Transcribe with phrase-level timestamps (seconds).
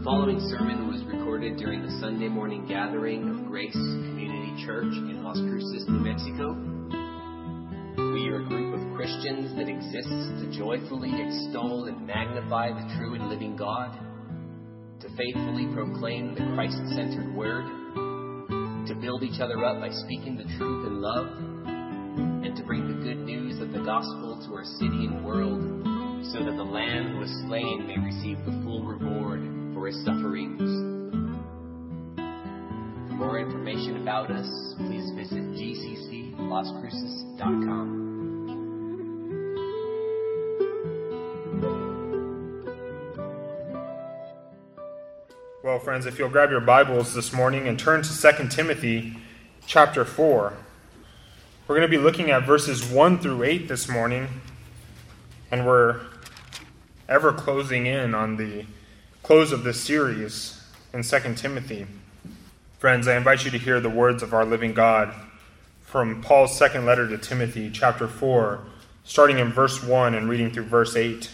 [0.00, 5.22] The following sermon was recorded during the Sunday morning gathering of Grace Community Church in
[5.22, 6.56] Las Cruces, New Mexico.
[8.16, 13.12] We are a group of Christians that exists to joyfully extol and magnify the true
[13.12, 13.92] and living God,
[15.04, 17.68] to faithfully proclaim the Christ centered word,
[18.88, 21.28] to build each other up by speaking the truth in love,
[22.40, 25.60] and to bring the good news of the gospel to our city and world
[26.32, 30.60] so that the Lamb who was slain may receive the full reward for his sufferings.
[33.08, 37.96] For more information about us, please visit gcclascruces.com.
[45.64, 49.16] Well, friends, if you'll grab your Bibles this morning and turn to 2 Timothy
[49.66, 50.52] chapter 4.
[51.66, 54.28] We're going to be looking at verses 1 through 8 this morning,
[55.50, 56.02] and we're
[57.08, 58.66] ever closing in on the
[59.30, 60.60] close of this series
[60.92, 61.86] in 2 Timothy.
[62.80, 65.14] Friends, I invite you to hear the words of our living God
[65.82, 68.58] from Paul's second letter to Timothy, chapter 4,
[69.04, 71.30] starting in verse 1 and reading through verse 8.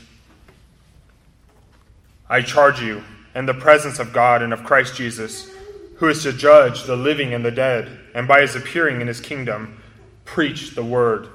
[2.29, 3.03] I charge you,
[3.35, 5.51] in the presence of God and of Christ Jesus,
[5.95, 9.23] who is to judge the living and the dead, and by his appearing in his
[9.23, 9.81] kingdom,
[10.27, 11.31] preach the word.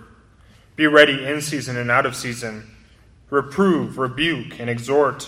[0.76, 2.70] Be ready in season and out of season.
[3.32, 5.28] Reprove, rebuke, and exhort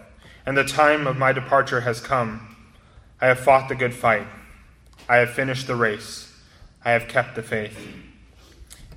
[0.45, 2.55] and the time of my departure has come.
[3.19, 4.27] I have fought the good fight,
[5.07, 6.33] I have finished the race,
[6.83, 7.77] I have kept the faith.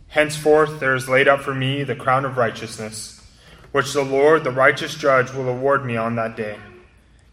[0.08, 3.14] Henceforth there is laid up for me the crown of righteousness
[3.74, 6.56] which the Lord, the righteous judge, will award me on that day,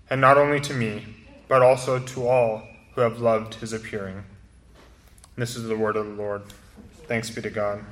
[0.10, 1.06] and not only to me,
[1.48, 2.64] but also to all
[2.96, 4.24] who have loved his appearing.
[5.36, 6.42] This is the word of the Lord.
[7.06, 7.86] Thanks be to God.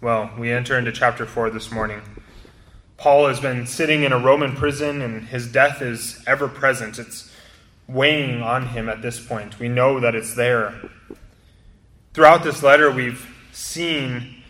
[0.00, 2.02] Well, we enter into chapter 4 this morning.
[3.00, 6.98] Paul has been sitting in a Roman prison, and his death is ever present.
[6.98, 7.32] It's
[7.88, 9.58] weighing on him at this point.
[9.58, 10.74] We know that it's there.
[12.12, 14.42] Throughout this letter, we've seen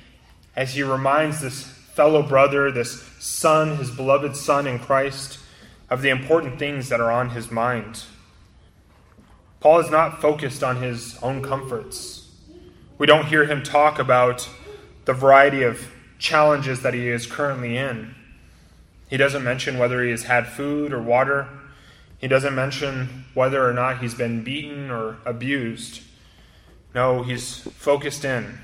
[0.56, 5.38] as he reminds this fellow brother, this son, his beloved son in Christ,
[5.88, 8.02] of the important things that are on his mind.
[9.60, 12.28] Paul is not focused on his own comforts.
[12.98, 14.48] We don't hear him talk about
[15.04, 15.86] the variety of
[16.18, 18.16] challenges that he is currently in.
[19.10, 21.48] He doesn't mention whether he has had food or water.
[22.16, 26.02] He doesn't mention whether or not he's been beaten or abused.
[26.94, 28.58] No, he's focused in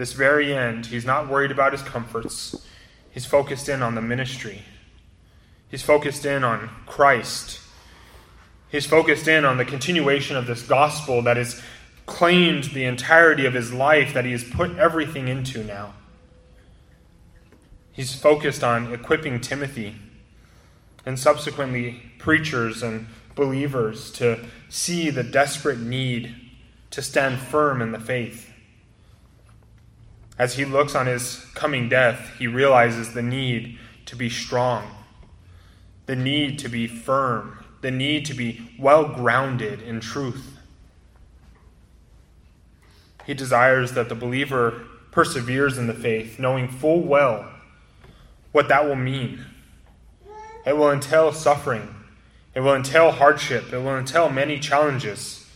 [0.00, 2.66] this very end, he's not worried about his comforts.
[3.10, 4.62] He's focused in on the ministry.
[5.68, 7.60] He's focused in on Christ.
[8.70, 11.60] He's focused in on the continuation of this gospel that has
[12.06, 15.92] claimed the entirety of his life, that he has put everything into now.
[17.92, 19.96] He's focused on equipping Timothy
[21.04, 26.34] and subsequently preachers and believers to see the desperate need
[26.90, 28.50] to stand firm in the faith.
[30.38, 34.90] As he looks on his coming death, he realizes the need to be strong,
[36.06, 40.58] the need to be firm, the need to be well grounded in truth.
[43.26, 47.49] He desires that the believer perseveres in the faith, knowing full well
[48.52, 49.44] what that will mean.
[50.66, 51.94] It will entail suffering,
[52.54, 55.46] it will entail hardship, it will entail many challenges.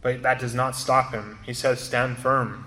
[0.00, 1.38] But that does not stop him.
[1.46, 2.66] He says, Stand firm.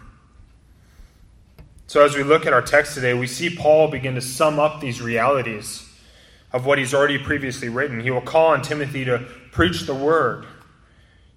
[1.87, 4.79] So, as we look at our text today, we see Paul begin to sum up
[4.79, 5.87] these realities
[6.51, 7.99] of what he's already previously written.
[7.99, 9.19] He will call on Timothy to
[9.51, 10.45] preach the word.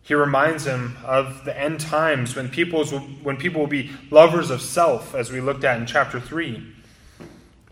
[0.02, 4.62] He reminds him of the end times when, people's, when people will be lovers of
[4.62, 6.76] self, as we looked at in chapter 3.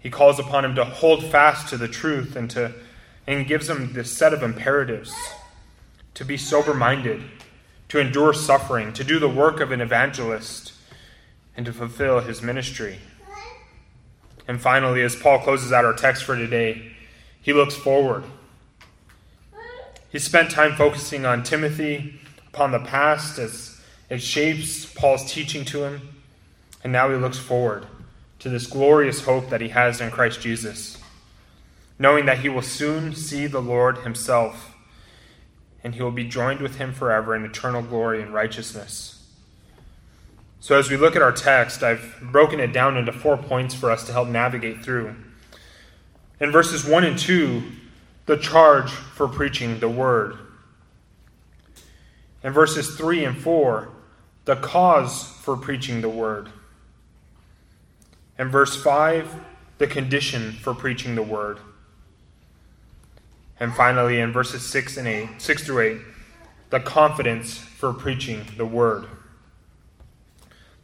[0.07, 2.73] He calls upon him to hold fast to the truth and, to,
[3.27, 5.13] and gives him this set of imperatives
[6.15, 7.25] to be sober minded,
[7.89, 10.75] to endure suffering, to do the work of an evangelist
[11.57, 13.01] and to fulfill his ministry.
[14.47, 16.93] And finally, as Paul closes out our text for today,
[17.43, 18.23] he looks forward.
[20.09, 25.83] He spent time focusing on Timothy, upon the past as it shapes Paul's teaching to
[25.83, 26.15] him,
[26.85, 27.89] and now he looks forward
[28.47, 30.99] to this glorious hope that he has in Christ Jesus.
[31.99, 34.77] knowing that he will soon see the Lord himself,
[35.83, 39.27] and he will be joined with him forever in eternal glory and righteousness.
[40.61, 43.91] So, as we look at our text, I've broken it down into four points for
[43.91, 45.17] us to help navigate through.
[46.39, 47.63] In verses 1 and 2,
[48.27, 50.37] the charge for preaching the word.
[52.45, 53.89] In verses 3 and 4,
[54.45, 56.51] the cause for preaching the word.
[58.39, 59.35] In verse 5,
[59.79, 61.59] the condition for preaching the word.
[63.59, 65.99] And finally, in verses 6 and 8, 6 through 8,
[66.71, 69.07] the confidence for preaching the word.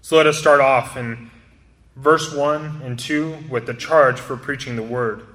[0.00, 1.30] So let us start off in
[1.96, 5.26] verse 1 and 2 with the charge for preaching the word.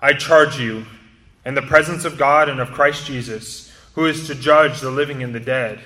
[0.00, 0.84] I charge you,
[1.44, 5.22] in the presence of God and of Christ Jesus, who is to judge the living
[5.22, 5.80] and the dead,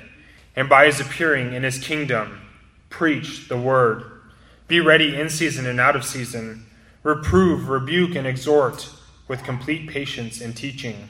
[0.57, 2.41] and by his appearing in his kingdom,
[2.89, 4.20] preach the word.
[4.71, 6.65] Be ready in season and out of season.
[7.03, 8.89] Reprove, rebuke, and exhort
[9.27, 11.09] with complete patience and teaching.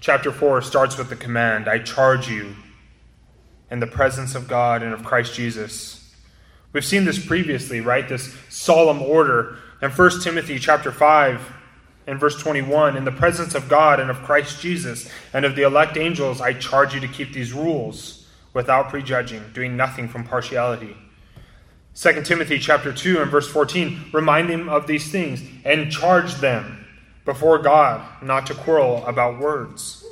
[0.00, 2.56] Chapter 4 starts with the command I charge you
[3.70, 6.12] in the presence of God and of Christ Jesus.
[6.72, 8.08] We've seen this previously, right?
[8.08, 11.52] This solemn order in 1 Timothy chapter 5
[12.08, 15.62] and verse 21 in the presence of God and of Christ Jesus and of the
[15.62, 18.23] elect angels I charge you to keep these rules
[18.54, 20.96] without prejudging, doing nothing from partiality.
[21.94, 26.86] 2 Timothy chapter 2 and verse 14 remind them of these things and charge them
[27.24, 30.04] before God not to quarrel about words.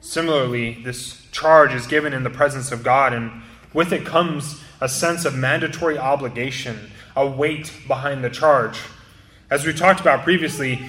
[0.00, 3.42] Similarly, this charge is given in the presence of God, and
[3.72, 8.78] with it comes a sense of mandatory obligation, a weight behind the charge.
[9.50, 10.84] As we talked about previously,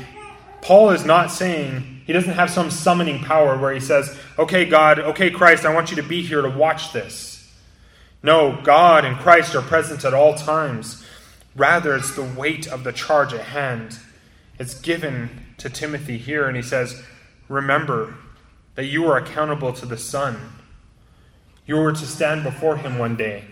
[0.61, 4.99] Paul is not saying, he doesn't have some summoning power where he says, okay, God,
[4.99, 7.51] okay, Christ, I want you to be here to watch this.
[8.21, 11.03] No, God and Christ are present at all times.
[11.55, 13.97] Rather, it's the weight of the charge at hand.
[14.59, 17.03] It's given to Timothy here, and he says,
[17.49, 18.15] Remember
[18.75, 20.39] that you are accountable to the Son.
[21.65, 23.45] You were to stand before him one day.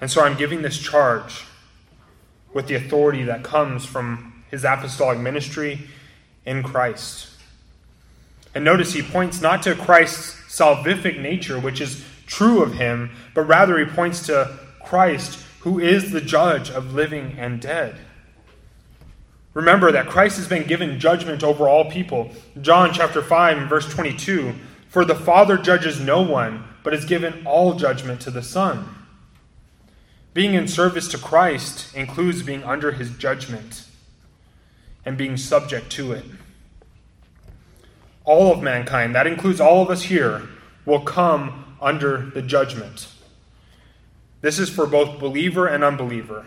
[0.00, 1.44] And so I'm giving this charge
[2.52, 5.80] with the authority that comes from his apostolic ministry
[6.44, 7.29] in Christ.
[8.54, 13.42] And notice he points not to Christ's salvific nature, which is true of him, but
[13.42, 17.96] rather he points to Christ, who is the judge of living and dead.
[19.52, 22.30] Remember that Christ has been given judgment over all people.
[22.60, 24.54] John chapter 5 verse 22
[24.88, 28.88] For the Father judges no one, but has given all judgment to the Son.
[30.32, 33.84] Being in service to Christ includes being under his judgment
[35.04, 36.24] and being subject to it.
[38.30, 40.42] All of mankind, that includes all of us here,
[40.84, 43.08] will come under the judgment.
[44.40, 46.46] This is for both believer and unbeliever.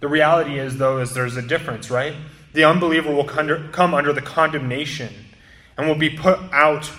[0.00, 2.14] The reality is, though, is there's a difference, right?
[2.52, 5.08] The unbeliever will come under the condemnation
[5.78, 6.90] and will be put out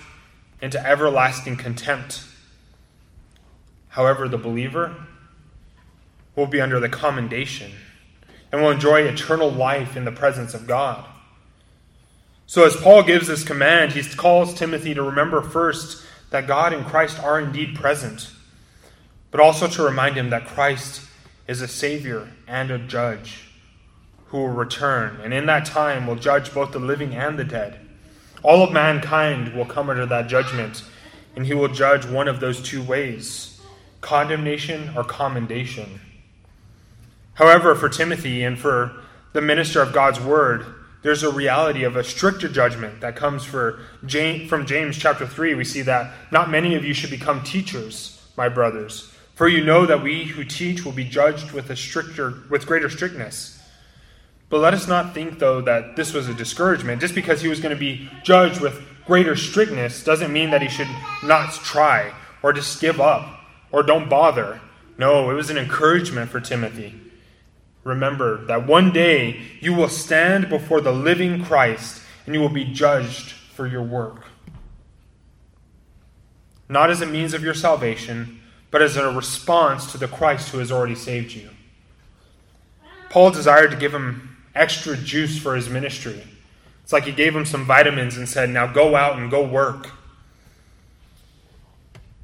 [0.59, 2.23] into everlasting contempt.
[3.89, 4.95] However, the believer
[6.35, 7.71] will be under the commendation
[8.51, 11.07] and will enjoy eternal life in the presence of God.
[12.49, 16.85] So, as Paul gives this command, he calls Timothy to remember first that God and
[16.85, 18.31] Christ are indeed present,
[19.31, 21.01] but also to remind him that Christ
[21.45, 23.49] is a Savior and a judge
[24.27, 27.81] who will return, and in that time will judge both the living and the dead.
[28.43, 30.85] All of mankind will come under that judgment,
[31.35, 33.59] and he will judge one of those two ways
[33.99, 35.99] condemnation or commendation.
[37.33, 40.65] However, for Timothy and for the minister of God's word,
[41.03, 45.53] there's a reality of a stricter judgment that comes for James, from James chapter 3.
[45.53, 49.85] We see that not many of you should become teachers, my brothers, for you know
[49.85, 53.61] that we who teach will be judged with a stricter with greater strictness.
[54.49, 57.01] But let us not think though that this was a discouragement.
[57.01, 60.67] Just because he was going to be judged with greater strictness doesn't mean that he
[60.67, 60.89] should
[61.23, 63.39] not try or just give up
[63.71, 64.61] or don't bother.
[64.97, 66.93] No, it was an encouragement for Timothy.
[67.87, 72.65] Remember that one day you will stand before the living Christ and you will be
[72.65, 74.25] judged for your work.
[76.67, 78.41] Not as a means of your salvation,
[78.71, 81.49] but as a response to the Christ who has already saved you.
[83.09, 86.21] Paul desired to give him extra juice for his ministry.
[86.83, 89.91] It's like he gave him some vitamins and said, Now go out and go work.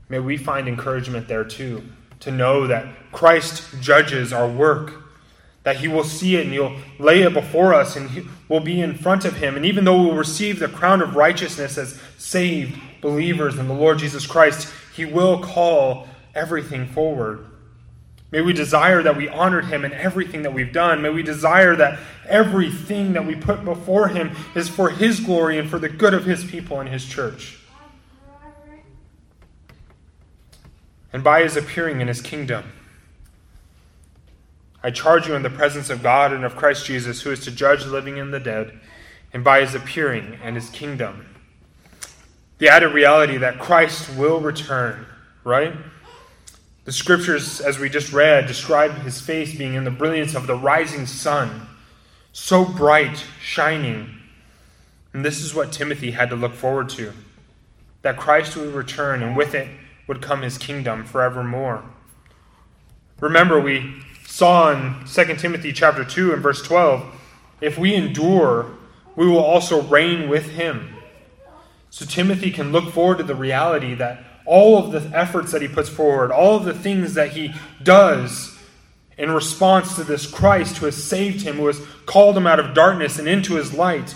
[0.09, 1.83] May we find encouragement there too,
[2.19, 5.02] to know that Christ judges our work
[5.63, 8.95] that he will see it and he'll lay it before us and we'll be in
[8.95, 9.55] front of him.
[9.55, 13.99] And even though we'll receive the crown of righteousness as saved believers in the Lord
[13.99, 17.45] Jesus Christ, he will call everything forward.
[18.31, 21.01] May we desire that we honored him in everything that we've done.
[21.01, 25.69] May we desire that everything that we put before him is for his glory and
[25.69, 27.59] for the good of his people and his church.
[31.13, 32.63] And by his appearing in his kingdom,
[34.83, 37.51] I charge you in the presence of God and of Christ Jesus, who is to
[37.51, 38.79] judge the living and the dead,
[39.31, 41.25] and by his appearing and his kingdom.
[42.57, 45.05] The added reality that Christ will return,
[45.43, 45.73] right?
[46.83, 50.55] The scriptures, as we just read, describe his face being in the brilliance of the
[50.55, 51.67] rising sun,
[52.33, 54.17] so bright, shining.
[55.13, 57.13] And this is what Timothy had to look forward to
[58.01, 59.69] that Christ would return, and with it
[60.07, 61.83] would come his kingdom forevermore.
[63.21, 67.05] Remember, we saw in 2 Timothy chapter 2 and verse 12,
[67.61, 68.65] if we endure,
[69.15, 70.91] we will also reign with him.
[71.91, 75.67] So Timothy can look forward to the reality that all of the efforts that he
[75.67, 78.57] puts forward, all of the things that he does
[79.19, 82.73] in response to this Christ who has saved him, who has called him out of
[82.73, 84.15] darkness and into his light,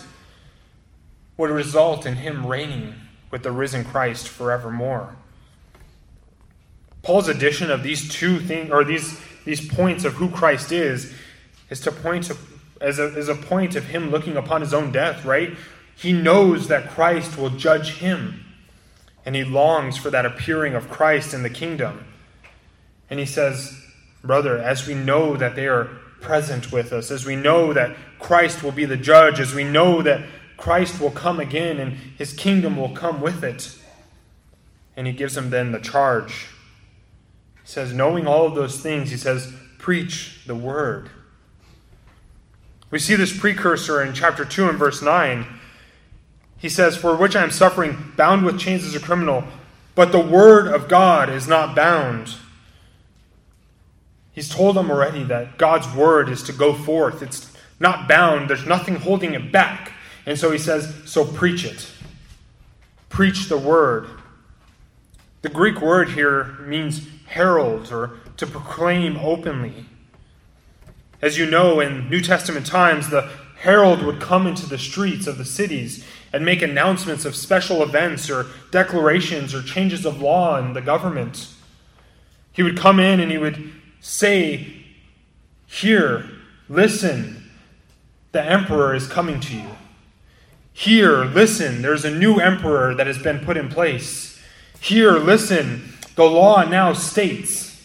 [1.38, 2.96] would result in him reigning
[3.30, 5.16] with the risen Christ forevermore.
[7.04, 11.14] Paul's addition of these two things, or these, these points of who Christ is,
[11.70, 12.36] is to point to
[12.82, 15.56] as a, as a point of him looking upon his own death, right?
[15.96, 18.44] He knows that Christ will judge him
[19.26, 22.06] and he longs for that appearing of Christ in the kingdom.
[23.10, 23.74] And he says,
[24.22, 25.86] Brother, as we know that they are
[26.20, 30.02] present with us, as we know that Christ will be the judge, as we know
[30.02, 30.26] that
[30.58, 33.78] Christ will come again and his kingdom will come with it.
[34.98, 36.48] And he gives him then the charge.
[37.68, 41.10] He says, knowing all of those things, he says, preach the word.
[42.92, 45.46] We see this precursor in chapter 2 and verse 9
[46.58, 49.44] he says, For which I am suffering, bound with chains as a criminal,
[49.96, 52.36] but the word of God is not bound.
[54.32, 57.22] He's told them already that God's word is to go forth.
[57.22, 59.92] It's not bound, there's nothing holding it back.
[60.26, 61.92] And so he says, So preach it.
[63.10, 64.08] Preach the word.
[65.42, 69.86] The Greek word here means herald or to proclaim openly.
[71.22, 75.38] As you know, in New Testament times, the herald would come into the streets of
[75.38, 80.74] the cities and make announcements of special events or declarations or changes of law in
[80.74, 81.50] the government.
[82.52, 84.86] He would come in and he would say,
[85.66, 86.30] Here,
[86.70, 87.50] listen,
[88.32, 89.70] the emperor is coming to you.
[90.74, 94.40] Here, listen, there's a new emperor that has been put in place.
[94.80, 97.82] Here, listen, the law now states.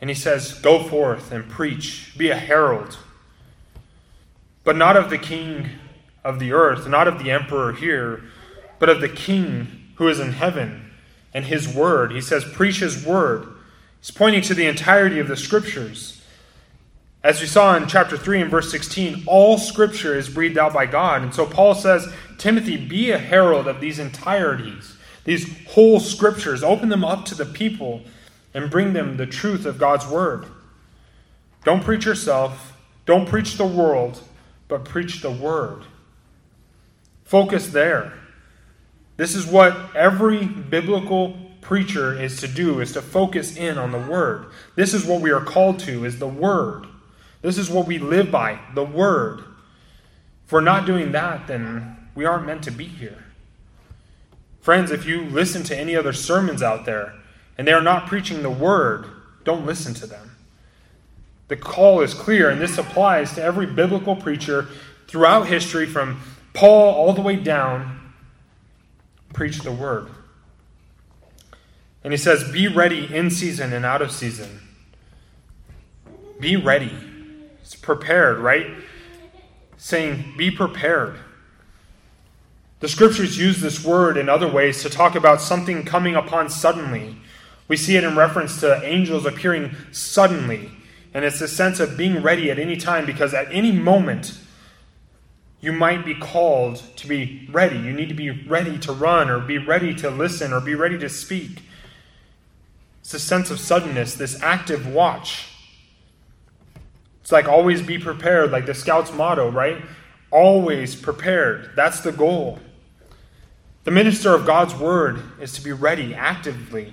[0.00, 2.98] And he says, Go forth and preach, be a herald,
[4.64, 5.70] but not of the king
[6.22, 8.24] of the earth, not of the emperor here,
[8.78, 10.90] but of the king who is in heaven
[11.32, 12.12] and his word.
[12.12, 13.46] He says, Preach his word.
[14.00, 16.20] He's pointing to the entirety of the scriptures.
[17.22, 20.84] As we saw in chapter 3 and verse 16, all scripture is breathed out by
[20.84, 21.22] God.
[21.22, 24.93] And so Paul says, Timothy, be a herald of these entireties,
[25.24, 26.62] these whole scriptures.
[26.62, 28.02] Open them up to the people
[28.52, 30.46] and bring them the truth of God's word.
[31.64, 32.76] Don't preach yourself,
[33.06, 34.20] don't preach the world,
[34.68, 35.84] but preach the word.
[37.24, 38.12] Focus there.
[39.16, 43.98] This is what every biblical preacher is to do is to focus in on the
[43.98, 44.46] word.
[44.76, 46.86] This is what we are called to is the word.
[47.40, 49.40] This is what we live by, the word.
[50.44, 53.23] If we're not doing that, then we aren't meant to be here.
[54.64, 57.12] Friends, if you listen to any other sermons out there
[57.58, 59.04] and they are not preaching the word,
[59.44, 60.36] don't listen to them.
[61.48, 64.66] The call is clear, and this applies to every biblical preacher
[65.06, 66.18] throughout history from
[66.54, 68.00] Paul, all the way down,
[69.34, 70.08] Preach the word.
[72.02, 74.62] And he says, Be ready in season and out of season.
[76.40, 76.92] Be ready.
[77.60, 78.68] It's prepared, right?
[79.76, 81.18] Saying, Be prepared.
[82.84, 87.16] The scriptures use this word in other ways to talk about something coming upon suddenly.
[87.66, 90.70] We see it in reference to angels appearing suddenly.
[91.14, 94.38] And it's a sense of being ready at any time because at any moment,
[95.62, 97.78] you might be called to be ready.
[97.78, 100.98] You need to be ready to run or be ready to listen or be ready
[100.98, 101.62] to speak.
[103.00, 105.48] It's a sense of suddenness, this active watch.
[107.22, 109.82] It's like always be prepared, like the Scouts motto, right?
[110.30, 111.70] Always prepared.
[111.76, 112.58] That's the goal.
[113.84, 116.92] The minister of God's word is to be ready actively,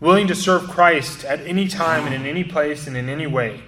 [0.00, 3.60] willing to serve Christ at any time and in any place and in any way.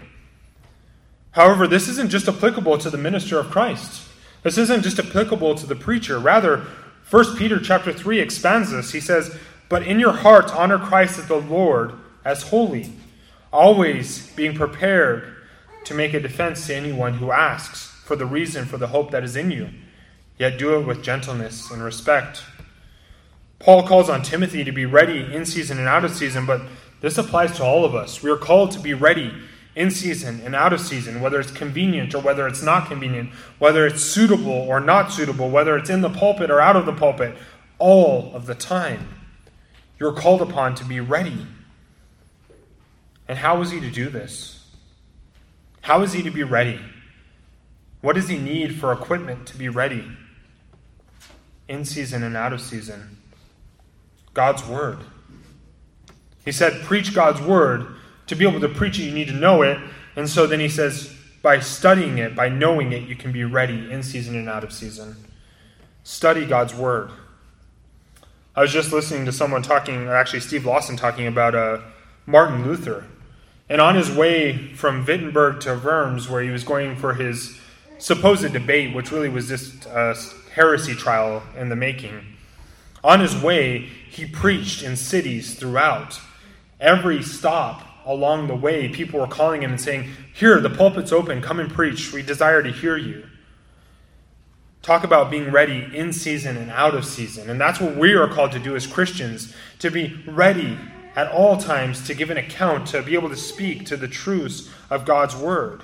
[1.33, 4.09] However, this isn't just applicable to the minister of Christ.
[4.43, 6.19] This isn't just applicable to the preacher.
[6.19, 6.65] Rather,
[7.11, 8.93] 1 Peter chapter 3 expands this.
[8.93, 9.37] He says,
[9.69, 11.93] But in your hearts honor Christ as the Lord,
[12.25, 12.93] as holy,
[13.53, 15.35] always being prepared
[15.85, 19.25] to make a defense to anyone who asks for the reason for the hope that
[19.25, 19.69] is in you,
[20.39, 22.43] yet do it with gentleness and respect.
[23.59, 26.63] Paul calls on Timothy to be ready in season and out of season, but
[27.01, 28.23] this applies to all of us.
[28.23, 29.33] We are called to be ready
[29.75, 33.87] in season and out of season, whether it's convenient or whether it's not convenient, whether
[33.87, 37.37] it's suitable or not suitable, whether it's in the pulpit or out of the pulpit,
[37.79, 39.09] all of the time.
[39.99, 41.47] You're called upon to be ready.
[43.27, 44.65] And how is he to do this?
[45.83, 46.81] How is he to be ready?
[48.01, 50.05] What does he need for equipment to be ready
[51.69, 53.19] in season and out of season?
[54.35, 54.99] God's Word.
[56.45, 57.87] He said, Preach God's Word.
[58.29, 59.79] To be able to preach it, you need to know it.
[60.17, 63.91] And so then he says, By studying it, by knowing it, you can be ready
[63.91, 65.17] in season and out of season.
[66.05, 67.11] Study God's Word.
[68.55, 71.81] I was just listening to someone talking, or actually Steve Lawson talking about uh,
[72.27, 73.05] Martin Luther.
[73.69, 77.59] And on his way from Wittenberg to Worms, where he was going for his
[77.99, 80.15] supposed debate, which really was just a
[80.59, 82.21] heresy trial in the making,
[83.05, 86.21] on his way, he preached in cities throughout.
[86.81, 91.41] Every stop along the way, people were calling him and saying, Here, the pulpit's open,
[91.41, 92.13] come and preach.
[92.13, 93.25] We desire to hear you.
[94.83, 97.49] Talk about being ready in season and out of season.
[97.49, 100.77] And that's what we are called to do as Christians to be ready
[101.15, 104.69] at all times to give an account, to be able to speak to the truths
[104.91, 105.83] of God's Word.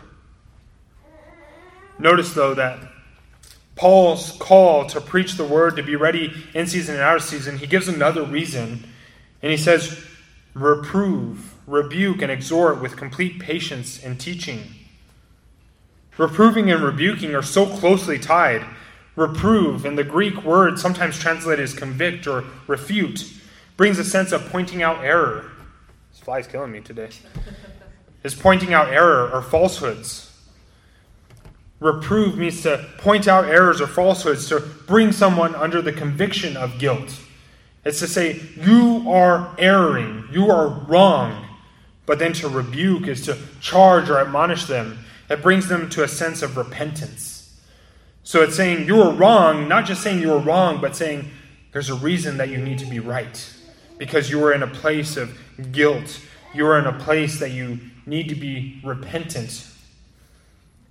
[1.97, 2.81] Notice, though, that
[3.77, 7.59] Paul's call to preach the word, to be ready in season and out of season,
[7.59, 8.85] he gives another reason.
[9.43, 10.05] And he says,
[10.55, 14.63] reprove, rebuke, and exhort with complete patience and teaching.
[16.17, 18.65] Reproving and rebuking are so closely tied.
[19.17, 23.33] Reprove, in the Greek word sometimes translated as convict or refute,
[23.77, 25.51] brings a sense of pointing out error.
[26.13, 27.11] This fly's killing me today.
[28.23, 30.34] Is pointing out error or falsehoods.
[31.85, 36.79] Reprove means to point out errors or falsehoods, to bring someone under the conviction of
[36.79, 37.21] guilt.
[37.85, 41.47] It's to say, you are erring, you are wrong.
[42.07, 45.01] But then to rebuke is to charge or admonish them.
[45.29, 47.61] It brings them to a sense of repentance.
[48.23, 51.31] So it's saying you are wrong, not just saying you are wrong, but saying
[51.73, 53.55] there's a reason that you need to be right.
[53.99, 55.39] Because you are in a place of
[55.71, 56.19] guilt.
[56.55, 59.69] You are in a place that you need to be repentant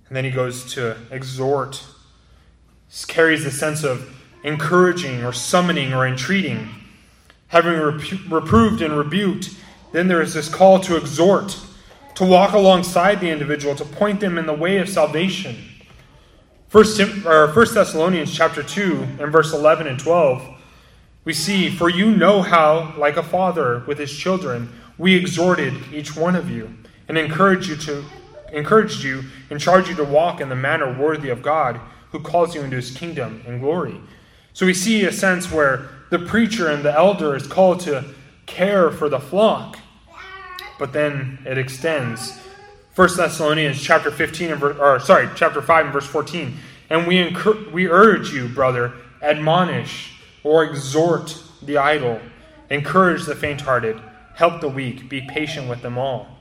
[0.08, 1.84] and then he goes to exhort.
[3.08, 4.08] Carries the sense of
[4.44, 6.68] encouraging or summoning or entreating.
[7.48, 7.80] Having
[8.30, 9.50] reproved and rebuked,
[9.92, 11.58] then there is this call to exhort,
[12.14, 15.56] to walk alongside the individual, to point them in the way of salvation.
[16.68, 20.48] First, First Thessalonians chapter 2 and verse 11 and 12,
[21.24, 26.16] we see, For you know how, like a father with his children, we exhorted each
[26.16, 26.74] one of you
[27.08, 28.04] and encouraged you to
[28.54, 32.54] encouraged you and charged you to walk in the manner worthy of God who calls
[32.54, 34.00] you into his kingdom and glory.
[34.52, 38.04] So we see a sense where the preacher and the elder is called to
[38.46, 39.78] care for the flock.
[40.78, 42.38] But then it extends.
[42.94, 46.56] 1 Thessalonians chapter 15 and verse, or sorry, chapter 5 and verse 14.
[46.90, 50.12] And we incur, we urge you, brother, admonish
[50.44, 52.20] or exhort the idle,
[52.70, 54.00] encourage the faint-hearted,
[54.34, 56.33] help the weak, be patient with them all.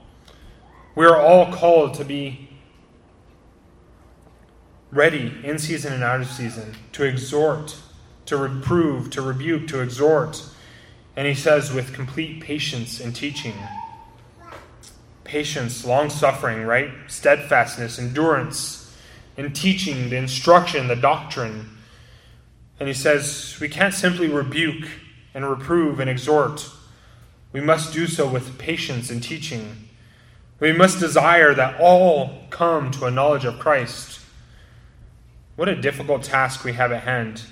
[0.95, 2.49] We are all called to be
[4.91, 7.75] ready in season and out of season, to exhort,
[8.27, 10.45] to reprove, to rebuke, to exhort.
[11.15, 13.56] And he says, with complete patience and teaching.
[15.23, 16.91] Patience, long suffering, right?
[17.08, 18.95] Steadfastness, endurance
[19.36, 21.69] in teaching, the instruction, the doctrine.
[22.79, 24.88] And he says, we can't simply rebuke
[25.34, 26.69] and reprove and exhort.
[27.51, 29.82] We must do so with patience and teaching.
[30.63, 34.21] We must desire that all come to a knowledge of Christ.
[35.58, 37.43] What a difficult task we have at hand.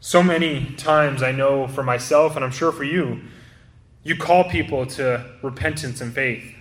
[0.00, 3.20] So many times, I know for myself, and I'm sure for you,
[4.02, 6.52] you call people to repentance and faith.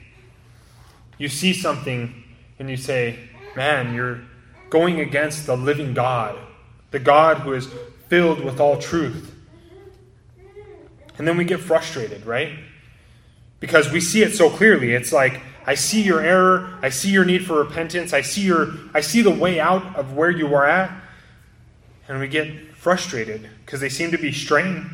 [1.18, 2.24] You see something
[2.60, 3.18] and you say,
[3.56, 4.22] Man, you're
[4.70, 6.38] going against the living God,
[6.92, 7.68] the God who is
[8.08, 9.34] filled with all truth.
[11.18, 12.52] And then we get frustrated, right?
[13.60, 14.94] Because we see it so clearly.
[14.94, 18.74] It's like, I see your error, I see your need for repentance, I see your
[18.94, 20.92] I see the way out of where you are at,
[22.08, 24.90] and we get frustrated because they seem to be straying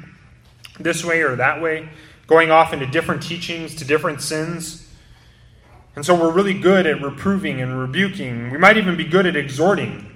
[0.79, 1.89] this way or that way,
[2.25, 4.89] going off into different teachings to different sins.
[5.95, 8.49] And so we're really good at reproving and rebuking.
[8.49, 10.09] We might even be good at exhorting.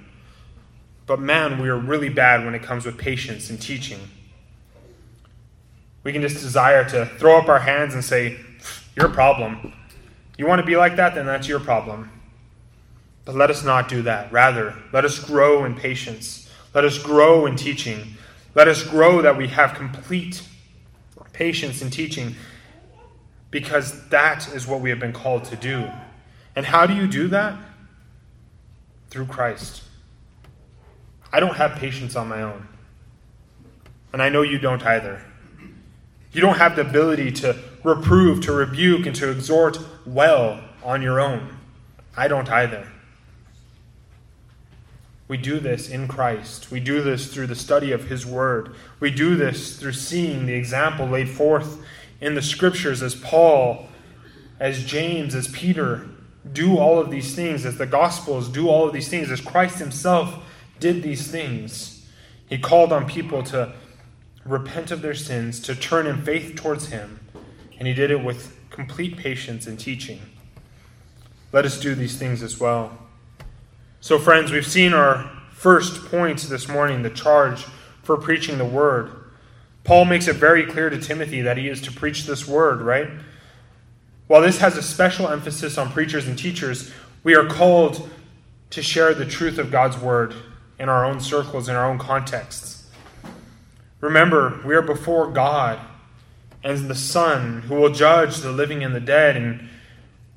[1.06, 4.00] But man, we are really bad when it comes with patience and teaching.
[6.08, 8.38] We can just desire to throw up our hands and say,
[8.96, 9.74] Your problem.
[10.38, 11.14] You want to be like that?
[11.14, 12.10] Then that's your problem.
[13.26, 14.32] But let us not do that.
[14.32, 16.50] Rather, let us grow in patience.
[16.72, 18.14] Let us grow in teaching.
[18.54, 20.42] Let us grow that we have complete
[21.34, 22.36] patience in teaching
[23.50, 25.90] because that is what we have been called to do.
[26.56, 27.54] And how do you do that?
[29.10, 29.82] Through Christ.
[31.34, 32.66] I don't have patience on my own.
[34.14, 35.22] And I know you don't either.
[36.32, 41.20] You don't have the ability to reprove, to rebuke, and to exhort well on your
[41.20, 41.56] own.
[42.16, 42.86] I don't either.
[45.28, 46.70] We do this in Christ.
[46.70, 48.74] We do this through the study of His Word.
[48.98, 51.84] We do this through seeing the example laid forth
[52.20, 53.88] in the Scriptures as Paul,
[54.58, 56.08] as James, as Peter
[56.50, 59.78] do all of these things, as the Gospels do all of these things, as Christ
[59.78, 60.34] Himself
[60.80, 62.06] did these things.
[62.48, 63.74] He called on people to
[64.48, 67.20] repent of their sins, to turn in faith towards Him,
[67.78, 70.20] and He did it with complete patience and teaching.
[71.52, 72.98] Let us do these things as well.
[74.00, 77.64] So, friends, we've seen our first point this morning the charge
[78.02, 79.10] for preaching the word.
[79.84, 83.08] Paul makes it very clear to Timothy that he is to preach this word, right?
[84.28, 86.92] While this has a special emphasis on preachers and teachers,
[87.24, 88.08] we are called
[88.70, 90.34] to share the truth of God's word
[90.78, 92.77] in our own circles, in our own contexts.
[94.00, 95.80] Remember, we are before God
[96.62, 99.68] and the Son who will judge the living and the dead, and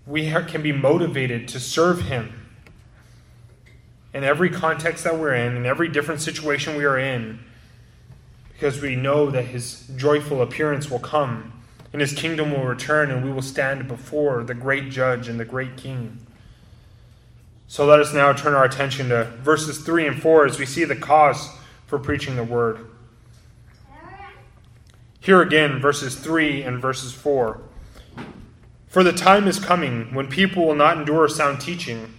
[0.05, 2.33] we can be motivated to serve Him
[4.13, 7.39] in every context that we're in, in every different situation we are in,
[8.61, 11.51] because we know that his joyful appearance will come
[11.93, 15.45] and his kingdom will return and we will stand before the great judge and the
[15.45, 16.19] great king.
[17.67, 20.83] So let us now turn our attention to verses 3 and 4 as we see
[20.83, 21.49] the cause
[21.87, 22.90] for preaching the word.
[25.21, 27.61] Here again, verses 3 and verses 4.
[28.87, 32.13] For the time is coming when people will not endure sound teaching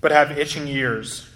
[0.00, 1.28] but have itching ears.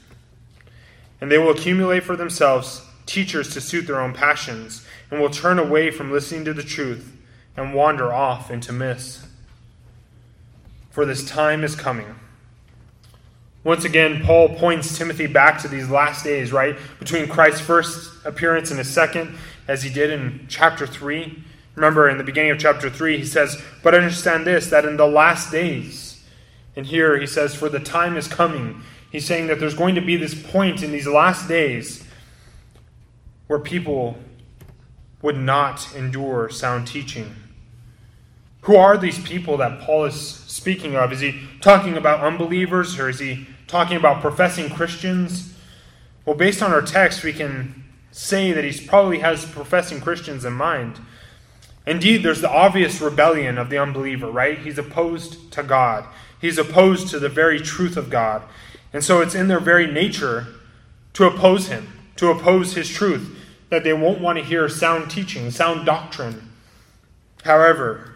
[1.21, 5.59] And they will accumulate for themselves teachers to suit their own passions, and will turn
[5.59, 7.17] away from listening to the truth
[7.57, 9.27] and wander off into myths.
[10.91, 12.15] For this time is coming.
[13.65, 16.77] Once again, Paul points Timothy back to these last days, right?
[16.99, 19.37] Between Christ's first appearance and his second,
[19.73, 21.43] as he did in chapter 3.
[21.77, 25.07] Remember, in the beginning of chapter 3, he says, But understand this, that in the
[25.07, 26.23] last days,
[26.77, 28.83] and here he says, For the time is coming.
[29.11, 32.05] He's saying that there's going to be this point in these last days
[33.47, 34.19] where people
[35.23, 37.35] would not endure sound teaching.
[38.63, 41.13] Who are these people that Paul is speaking of?
[41.15, 45.55] Is he talking about unbelievers or is he talking about professing Christians?
[46.27, 47.82] Well, based on our text, we can
[48.13, 51.01] say that he probably has professing Christians in mind.
[51.87, 54.59] Indeed, there's the obvious rebellion of the unbeliever, right?
[54.59, 56.07] He's opposed to God.
[56.41, 58.43] He's opposed to the very truth of God.
[58.93, 60.47] And so it's in their very nature
[61.15, 63.37] to oppose him, to oppose his truth,
[63.71, 66.51] that they won't want to hear sound teaching, sound doctrine.
[67.45, 68.15] However,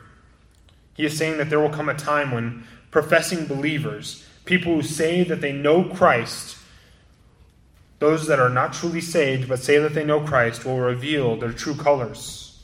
[0.95, 5.25] he is saying that there will come a time when professing believers, people who say
[5.25, 6.57] that they know Christ,
[7.99, 11.53] those that are not truly saved but say that they know Christ, will reveal their
[11.53, 12.63] true colors.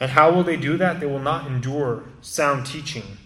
[0.00, 1.00] And how will they do that?
[1.00, 3.18] They will not endure sound teaching.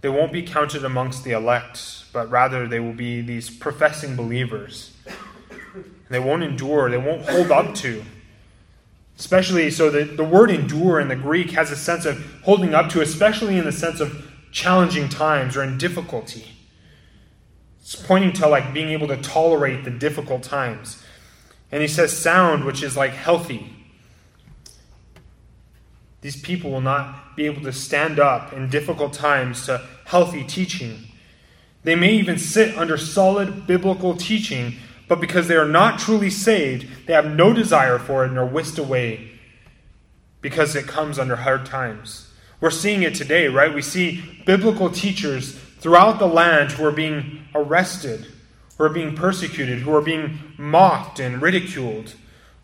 [0.00, 4.92] they won't be counted amongst the elect, but rather they will be these professing believers.
[6.08, 8.04] They won't endure, they won't hold up to.
[9.18, 12.88] Especially, so the, the word endure in the Greek has a sense of holding up
[12.90, 16.46] to, especially in the sense of challenging times or in difficulty.
[17.88, 21.02] It's pointing to like being able to tolerate the difficult times.
[21.72, 23.72] And he says sound, which is like healthy.
[26.20, 31.08] These people will not be able to stand up in difficult times to healthy teaching.
[31.82, 34.74] They may even sit under solid biblical teaching,
[35.08, 38.44] but because they are not truly saved, they have no desire for it and are
[38.44, 39.30] whisked away
[40.42, 42.30] because it comes under hard times.
[42.60, 43.72] We're seeing it today, right?
[43.72, 48.26] We see biblical teachers throughout the land who are being arrested,
[48.76, 52.14] who are being persecuted, who are being mocked and ridiculed.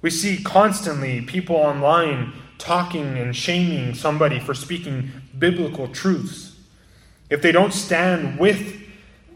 [0.02, 6.56] We see constantly people online talking and shaming somebody for speaking biblical truths,
[7.30, 8.80] if they don't stand with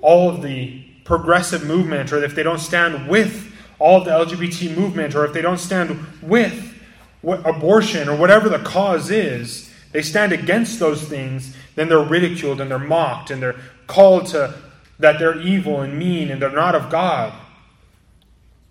[0.00, 4.76] all of the progressive movement, or if they don't stand with all of the LGBT
[4.76, 6.74] movement, or if they don't stand with
[7.22, 12.70] abortion or whatever the cause is, they stand against those things, then they're ridiculed and
[12.70, 14.54] they're mocked and they're called to
[14.98, 17.32] that they're evil and mean and they're not of God.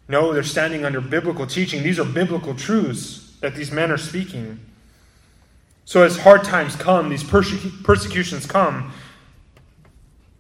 [0.10, 1.84] No, they're standing under biblical teaching.
[1.84, 3.24] These are biblical truths.
[3.40, 4.60] that these men are speaking.
[5.86, 8.92] So, as hard times come, these persecutions come,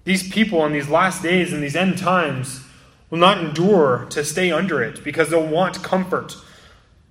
[0.03, 2.65] these people in these last days, in these end times,
[3.09, 6.35] will not endure to stay under it because they'll want comfort.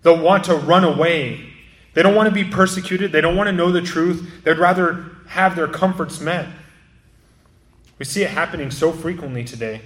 [0.02, 1.52] They'll want to run away.
[1.96, 3.10] They don't want to be persecuted.
[3.10, 4.44] They don't want to know the truth.
[4.44, 6.46] They'd rather have their comforts met.
[7.98, 9.80] We see it happening so frequently today.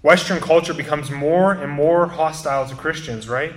[0.00, 3.52] Western culture becomes more and more hostile to Christians, right?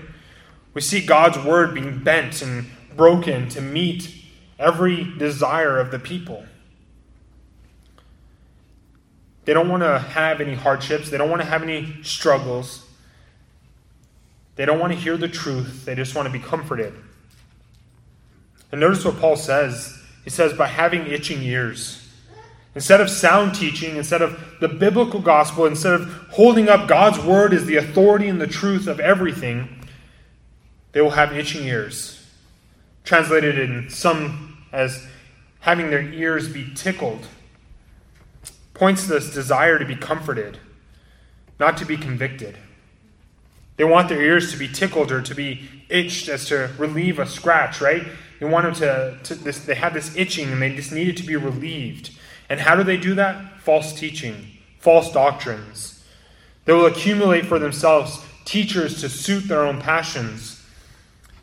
[0.74, 2.66] We see God's word being bent and
[2.98, 4.14] broken to meet
[4.60, 6.46] every desire of the people.
[9.46, 12.86] They don't want to have any hardships, they don't want to have any struggles.
[14.58, 16.94] They don't want to hear the truth, they just want to be comforted.
[18.72, 19.98] And notice what Paul says.
[20.24, 22.04] He says, by having itching ears.
[22.76, 27.54] Instead of sound teaching, instead of the biblical gospel, instead of holding up God's word
[27.54, 29.88] as the authority and the truth of everything,
[30.92, 32.24] they will have itching ears.
[33.04, 35.08] Translated in some as
[35.62, 37.26] having their ears be tickled.
[38.74, 40.60] Points to this desire to be comforted,
[41.60, 42.58] not to be convicted.
[43.78, 47.26] They want their ears to be tickled or to be itched as to relieve a
[47.26, 48.06] scratch, right?
[48.40, 51.24] They want them to, to this, they have this itching and they just needed to
[51.24, 52.12] be relieved.
[52.50, 53.60] And how do they do that?
[53.62, 54.48] False teaching,
[54.80, 56.04] false doctrines.
[56.66, 60.64] They will accumulate for themselves teachers to suit their own passions.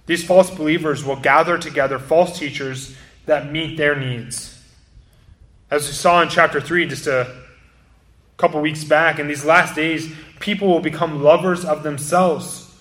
[0.06, 2.94] These false believers will gather together false teachers
[3.26, 4.60] that meet their needs.
[5.70, 7.34] As we saw in chapter 3 just a
[8.36, 12.74] couple weeks back, in these last days, people will become lovers of themselves,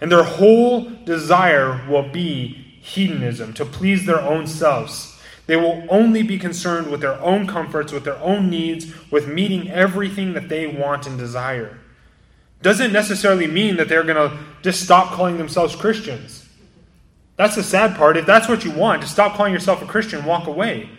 [0.00, 5.18] and their whole desire will be hedonism, to please their own selves.
[5.46, 9.70] They will only be concerned with their own comforts, with their own needs, with meeting
[9.70, 11.78] everything that they want and desire.
[12.60, 16.46] Doesn't necessarily mean that they're going to just stop calling themselves Christians.
[17.36, 18.16] That's the sad part.
[18.16, 20.90] If that's what you want, to stop calling yourself a Christian, walk away.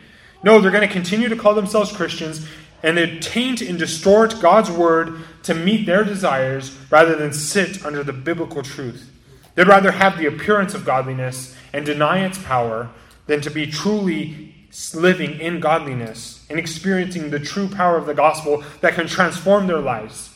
[0.42, 2.48] No, they're going to continue to call themselves Christians
[2.82, 8.04] and they taint and distort God's word to meet their desires rather than sit under
[8.04, 9.12] the biblical truth.
[9.56, 12.90] They'd rather have the appearance of godliness and deny its power
[13.28, 14.54] than to be truly
[14.94, 19.80] living in godliness and experiencing the true power of the gospel that can transform their
[19.80, 20.34] lives,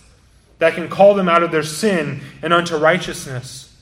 [0.60, 3.76] that can call them out of their sin and unto righteousness.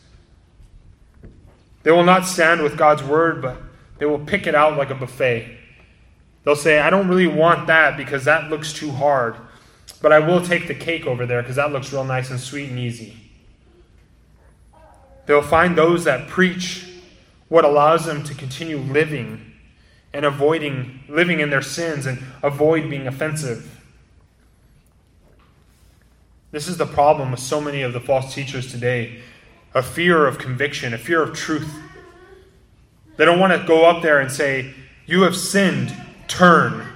[1.84, 3.58] They will not stand with God's word, but
[3.98, 5.58] they will pick it out like a buffet.
[6.44, 9.36] They'll say, I don't really want that because that looks too hard,
[10.02, 12.70] but I will take the cake over there because that looks real nice and sweet
[12.70, 13.16] and easy.
[15.26, 16.88] They'll find those that preach
[17.52, 19.52] what allows them to continue living
[20.14, 23.84] and avoiding living in their sins and avoid being offensive.
[26.52, 29.20] This is the problem with so many of the false teachers today
[29.76, 31.70] a fear of conviction, a fear of truth.
[33.18, 34.74] They don't want to go up there and say,
[35.06, 35.94] You have sinned,
[36.30, 36.88] turn.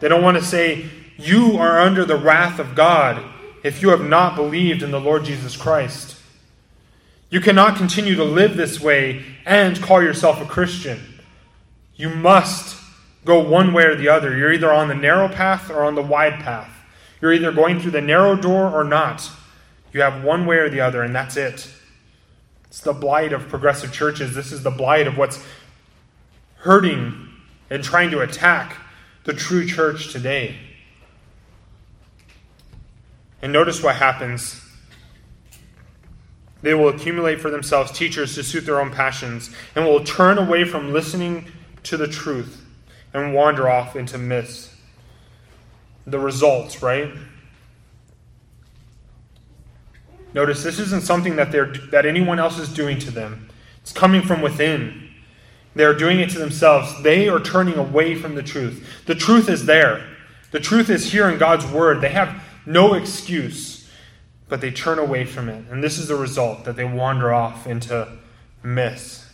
[0.00, 3.22] They don't want to say, You are under the wrath of God
[3.62, 6.16] if you have not believed in the Lord Jesus Christ.
[7.30, 11.00] You cannot continue to live this way and call yourself a Christian.
[11.94, 12.76] You must
[13.24, 14.36] go one way or the other.
[14.36, 16.70] You're either on the narrow path or on the wide path.
[17.20, 19.30] You're either going through the narrow door or not.
[19.92, 21.72] You have one way or the other, and that's it.
[22.66, 24.34] It's the blight of progressive churches.
[24.34, 25.44] This is the blight of what's
[26.56, 27.28] hurting
[27.68, 28.76] and trying to attack
[29.24, 30.56] the true church today.
[33.42, 34.64] And notice what happens
[36.62, 40.64] they will accumulate for themselves teachers to suit their own passions and will turn away
[40.64, 41.46] from listening
[41.84, 42.64] to the truth
[43.14, 44.74] and wander off into myths.
[46.06, 47.12] The results, right?
[50.32, 53.48] Notice this isn't something that they're that anyone else is doing to them.
[53.82, 55.08] It's coming from within.
[55.74, 57.02] They're doing it to themselves.
[57.02, 58.84] They are turning away from the truth.
[59.06, 60.04] The truth is there.
[60.50, 62.00] The truth is here in God's word.
[62.00, 63.79] They have no excuse
[64.50, 65.64] but they turn away from it.
[65.70, 68.18] And this is the result that they wander off into
[68.62, 69.26] myths.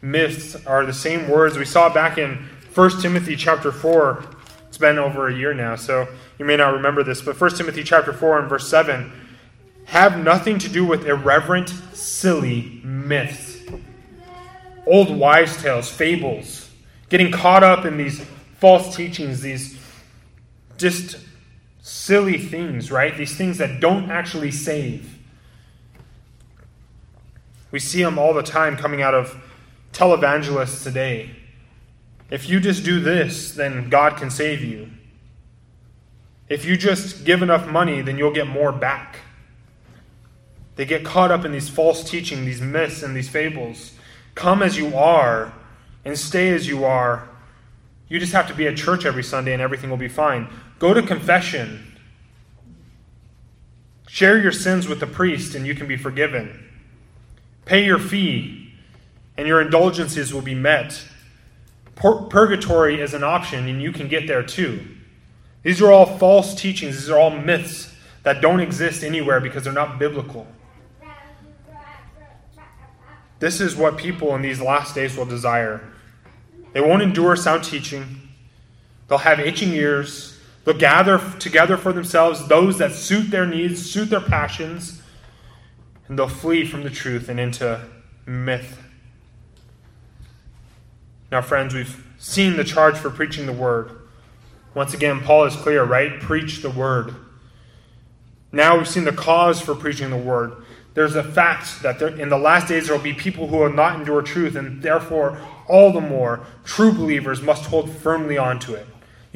[0.00, 4.24] Myths are the same words we saw back in 1 Timothy chapter 4.
[4.68, 7.84] It's been over a year now, so you may not remember this, but 1 Timothy
[7.84, 9.12] chapter 4 and verse 7
[9.84, 13.58] have nothing to do with irreverent, silly myths.
[14.86, 16.70] Old wives' tales, fables,
[17.10, 18.24] getting caught up in these
[18.58, 19.78] false teachings, these
[20.78, 21.18] just
[21.88, 23.16] silly things, right?
[23.16, 25.18] These things that don't actually save.
[27.70, 29.34] We see them all the time coming out of
[29.92, 31.30] televangelists today.
[32.30, 34.90] If you just do this, then God can save you.
[36.48, 39.20] If you just give enough money, then you'll get more back.
[40.76, 43.92] They get caught up in these false teaching, these myths, and these fables.
[44.34, 45.54] Come as you are
[46.04, 47.28] and stay as you are.
[48.08, 50.48] You just have to be at church every Sunday and everything will be fine.
[50.78, 51.84] Go to confession.
[54.08, 56.66] Share your sins with the priest and you can be forgiven.
[57.64, 58.72] Pay your fee
[59.36, 61.02] and your indulgences will be met.
[61.94, 64.84] Purgatory is an option and you can get there too.
[65.62, 69.72] These are all false teachings, these are all myths that don't exist anywhere because they're
[69.72, 70.46] not biblical.
[73.38, 75.80] This is what people in these last days will desire.
[76.72, 78.20] They won't endure sound teaching.
[79.06, 80.37] They'll have itching ears.
[80.68, 85.00] They'll gather together for themselves those that suit their needs, suit their passions,
[86.06, 87.80] and they'll flee from the truth and into
[88.26, 88.78] myth.
[91.32, 93.92] Now, friends, we've seen the charge for preaching the word.
[94.74, 96.20] Once again, Paul is clear, right?
[96.20, 97.14] Preach the word.
[98.52, 100.52] Now we've seen the cause for preaching the word.
[100.92, 103.72] There's a fact that there, in the last days there will be people who will
[103.72, 108.86] not endure truth, and therefore, all the more, true believers must hold firmly onto it.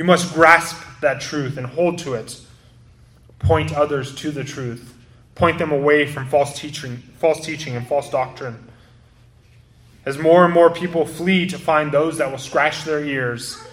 [0.03, 2.41] You must grasp that truth and hold to it.
[3.38, 4.97] Point others to the truth.
[5.37, 8.69] Point them away from false teaching, false teaching and false doctrine.
[10.05, 13.65] As more and more people flee to find those that will scratch their ears,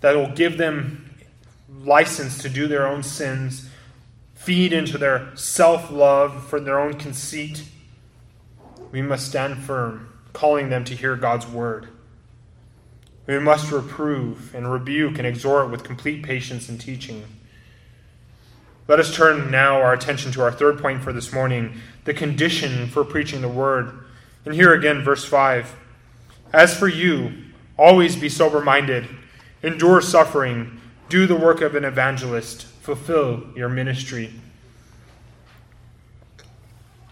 [0.00, 1.10] that will give them
[1.80, 3.68] license to do their own sins,
[4.34, 7.64] feed into their self love for their own conceit,
[8.92, 11.88] we must stand firm, calling them to hear God's word.
[13.26, 17.24] We must reprove and rebuke and exhort with complete patience and teaching.
[18.88, 22.88] Let us turn now our attention to our third point for this morning the condition
[22.88, 23.92] for preaching the word.
[24.44, 25.74] And here again, verse 5
[26.52, 27.32] As for you,
[27.78, 29.08] always be sober minded,
[29.62, 34.32] endure suffering, do the work of an evangelist, fulfill your ministry.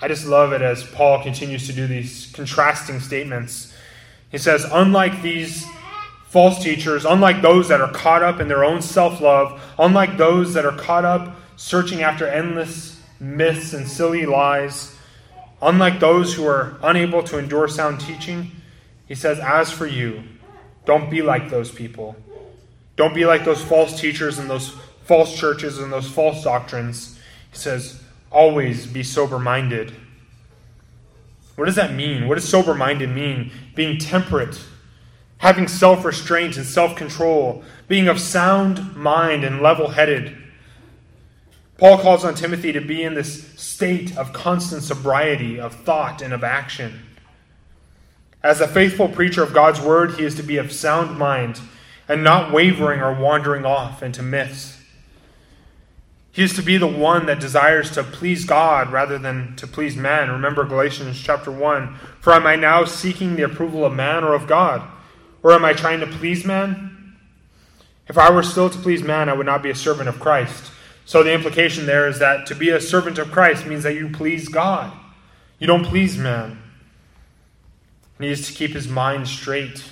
[0.03, 3.75] I just love it as Paul continues to do these contrasting statements.
[4.31, 5.67] He says, unlike these
[6.31, 10.55] false teachers, unlike those that are caught up in their own self love, unlike those
[10.55, 14.97] that are caught up searching after endless myths and silly lies,
[15.61, 18.53] unlike those who are unable to endure sound teaching,
[19.07, 20.23] he says, As for you,
[20.87, 22.17] don't be like those people.
[22.95, 24.71] Don't be like those false teachers and those
[25.05, 27.19] false churches and those false doctrines.
[27.51, 29.93] He says, Always be sober minded.
[31.57, 32.29] What does that mean?
[32.29, 33.51] What does sober minded mean?
[33.75, 34.61] Being temperate,
[35.41, 40.37] having self restraint and self control, being of sound mind and level headed
[41.81, 46.35] Paul calls on Timothy to be in this state of constant sobriety of thought and
[46.35, 47.01] of action.
[48.43, 51.59] As a faithful preacher of God's word, he is to be of sound mind
[52.07, 54.79] and not wavering or wandering off into myths.
[56.33, 59.97] He is to be the one that desires to please God rather than to please
[59.97, 60.31] man.
[60.31, 64.47] Remember Galatians chapter 1 For am I now seeking the approval of man or of
[64.47, 64.83] God?
[65.43, 67.17] Or am I trying to please man?
[68.09, 70.73] If I were still to please man, I would not be a servant of Christ.
[71.05, 74.11] So the implication there is that to be a servant of Christ means that you
[74.11, 74.93] please God.
[75.59, 76.61] You don't please man.
[78.19, 79.85] He is to keep his mind straight,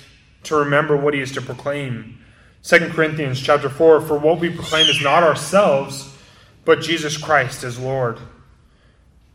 [0.43, 2.19] to remember what he is to proclaim.
[2.63, 6.15] 2 Corinthians chapter 4 For what we proclaim is not ourselves,
[6.65, 8.19] but Jesus Christ as Lord,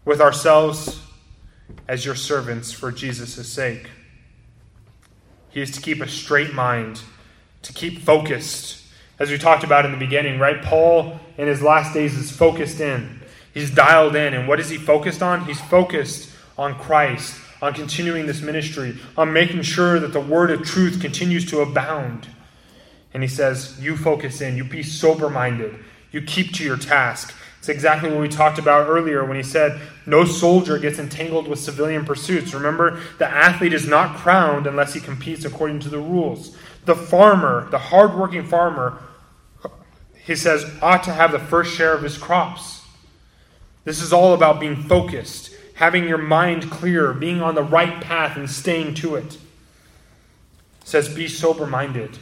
[0.04, 1.00] with ourselves
[1.88, 3.88] as your servants for Jesus' sake.
[5.54, 7.00] He is to keep a straight mind,
[7.62, 8.82] to keep focused
[9.20, 10.60] as we talked about in the beginning, right?
[10.60, 13.20] Paul in his last days is focused in.
[13.52, 14.34] He's dialed in.
[14.34, 15.44] And what is he focused on?
[15.44, 20.64] He's focused on Christ, on continuing this ministry, on making sure that the word of
[20.64, 22.26] truth continues to abound.
[23.12, 25.78] And he says, You focus in, you be sober minded,
[26.10, 27.32] you keep to your task.
[27.64, 31.58] It's exactly what we talked about earlier when he said, No soldier gets entangled with
[31.58, 32.52] civilian pursuits.
[32.52, 36.54] Remember, the athlete is not crowned unless he competes according to the rules.
[36.84, 38.98] The farmer, the hardworking farmer,
[40.26, 42.82] he says, ought to have the first share of his crops.
[43.84, 48.36] This is all about being focused, having your mind clear, being on the right path
[48.36, 49.36] and staying to it.
[49.36, 49.40] It
[50.84, 52.18] says, be sober minded,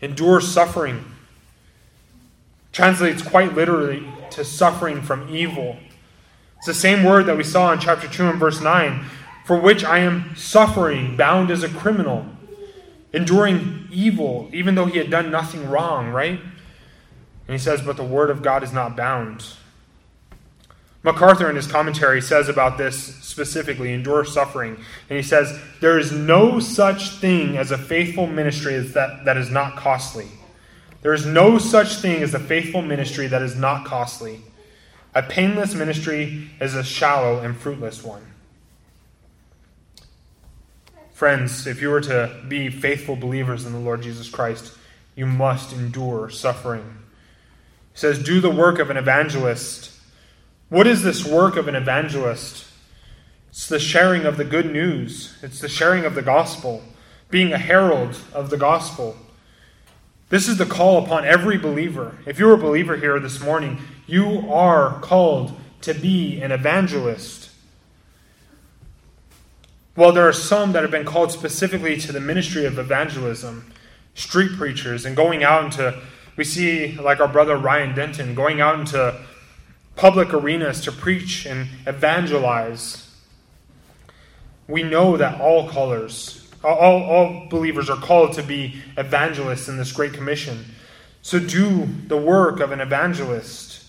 [0.00, 1.04] endure suffering.
[2.72, 4.02] Translates quite literally
[4.32, 5.76] to suffering from evil.
[6.58, 9.04] It's the same word that we saw in chapter 2 and verse 9,
[9.44, 12.26] for which I am suffering, bound as a criminal
[13.12, 16.40] enduring evil, even though he had done nothing wrong, right?
[16.40, 19.44] And he says, But the word of God is not bound.
[21.02, 24.76] MacArthur, in his commentary, says about this specifically endure suffering.
[25.10, 29.50] And he says, There is no such thing as a faithful ministry that, that is
[29.50, 30.28] not costly.
[31.02, 34.40] There is no such thing as a faithful ministry that is not costly.
[35.14, 38.26] A painless ministry is a shallow and fruitless one.
[41.12, 44.76] Friends, if you were to be faithful believers in the Lord Jesus Christ,
[45.14, 46.98] you must endure suffering.
[47.92, 49.90] He says, Do the work of an evangelist.
[50.68, 52.66] What is this work of an evangelist?
[53.50, 56.82] It's the sharing of the good news, it's the sharing of the gospel,
[57.28, 59.16] being a herald of the gospel.
[60.32, 62.16] This is the call upon every believer.
[62.24, 65.52] If you're a believer here this morning, you are called
[65.82, 67.50] to be an evangelist.
[69.94, 73.74] Well, there are some that have been called specifically to the ministry of evangelism,
[74.14, 76.00] street preachers, and going out into,
[76.38, 79.22] we see like our brother Ryan Denton, going out into
[79.96, 83.14] public arenas to preach and evangelize.
[84.66, 89.92] We know that all callers, all, all believers are called to be evangelists in this
[89.92, 90.64] Great Commission.
[91.22, 93.84] So do the work of an evangelist.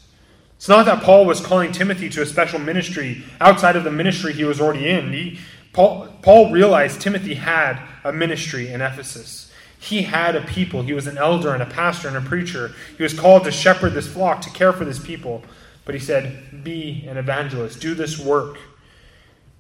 [0.56, 4.34] It's not that Paul was calling Timothy to a special ministry outside of the ministry
[4.34, 5.12] he was already in.
[5.12, 5.40] He,
[5.74, 9.52] Paul, Paul realized Timothy had a ministry in Ephesus.
[9.80, 10.84] He had a people.
[10.84, 12.74] He was an elder and a pastor and a preacher.
[12.96, 15.44] He was called to shepherd this flock, to care for this people.
[15.84, 18.58] But he said, Be an evangelist, do this work.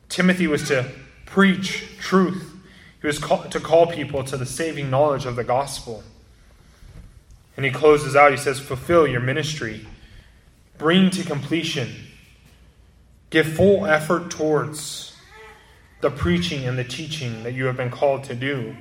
[0.07, 0.89] Timothy was to
[1.25, 2.52] preach truth,
[3.03, 6.03] he was to call people to the saving knowledge of the gospel.
[7.57, 9.85] And he closes out, he says, Fulfill your ministry,
[10.77, 11.93] bring to completion,
[13.29, 15.17] give full effort towards
[15.99, 18.73] the preaching and the teaching that you have been called to do.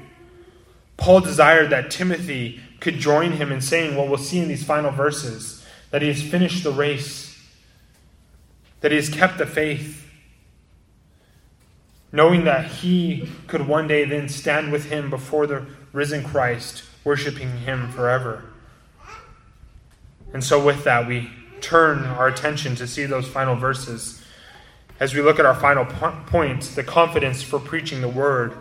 [0.97, 4.93] Paul desired that Timothy could join him in saying what we'll see in these final
[4.93, 7.37] verses that he has finished the race,
[8.83, 10.02] that he has kept the faith,
[12.13, 17.59] knowing that he could one day then stand with him before the risen Christ, worshiping
[17.59, 18.45] him forever.
[20.33, 24.23] And so, with that, we turn our attention to see those final verses
[25.03, 28.53] as we look at our final point, the confidence for preaching the word,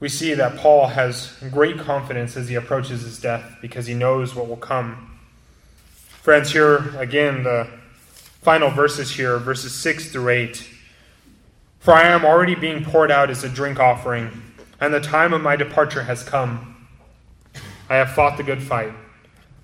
[0.00, 4.34] we see that Paul has great confidence as he approaches his death because he knows
[4.34, 5.18] what will come.
[6.22, 7.68] Friends, here again, the
[8.42, 10.68] final verses here, verses 6 through 8.
[11.78, 14.30] For I am already being poured out as a drink offering,
[14.80, 16.88] and the time of my departure has come.
[17.88, 18.92] I have fought the good fight,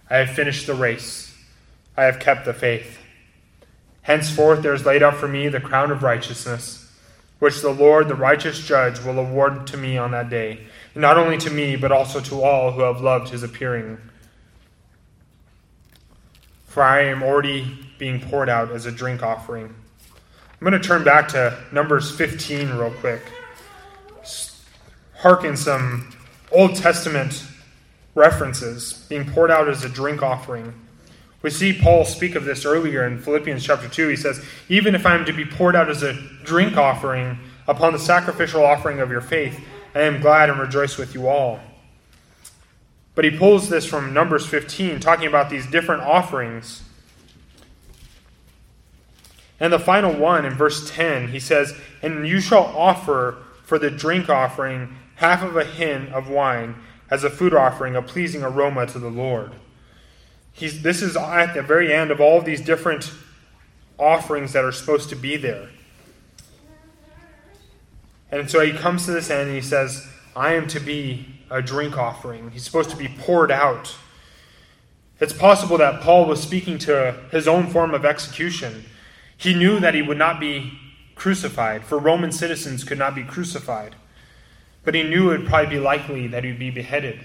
[0.09, 1.37] I have finished the race,
[1.97, 2.99] I have kept the faith.
[4.03, 6.91] Henceforth there is laid up for me the crown of righteousness,
[7.41, 11.39] which the Lord, the righteous judge, will award to me on that day, not only
[11.39, 13.99] to me, but also to all who have loved his appearing.
[16.67, 19.67] For I am already being poured out as a drink offering.
[19.67, 23.23] I'm going to turn back to Numbers 15 real quick.
[25.17, 26.15] Hearken some
[26.51, 27.45] Old Testament
[28.15, 30.75] references being poured out as a drink offering.
[31.41, 34.09] We see Paul speak of this earlier in Philippians chapter 2.
[34.09, 37.39] He says, Even if I am to be poured out as a drink offering
[37.69, 39.61] upon the sacrificial offering of your faith,
[39.95, 41.61] I am glad and rejoice with you all.
[43.15, 46.83] But he pulls this from Numbers 15, talking about these different offerings.
[49.61, 53.91] And the final one in verse 10, he says, And you shall offer for the
[53.91, 56.77] drink offering half of a hin of wine
[57.11, 59.53] as a food offering, a pleasing aroma to the Lord.
[60.53, 63.13] He's, this is at the very end of all of these different
[63.99, 65.69] offerings that are supposed to be there.
[68.31, 70.07] And so he comes to this end and he says,
[70.37, 72.51] I am to be a drink offering.
[72.51, 73.97] He's supposed to be poured out.
[75.21, 78.85] It's possible that Paul was speaking to his own form of execution.
[79.39, 80.79] He knew that he would not be
[81.15, 83.95] crucified, for Roman citizens could not be crucified.
[84.85, 87.21] But he knew it would probably be likely that he would be beheaded,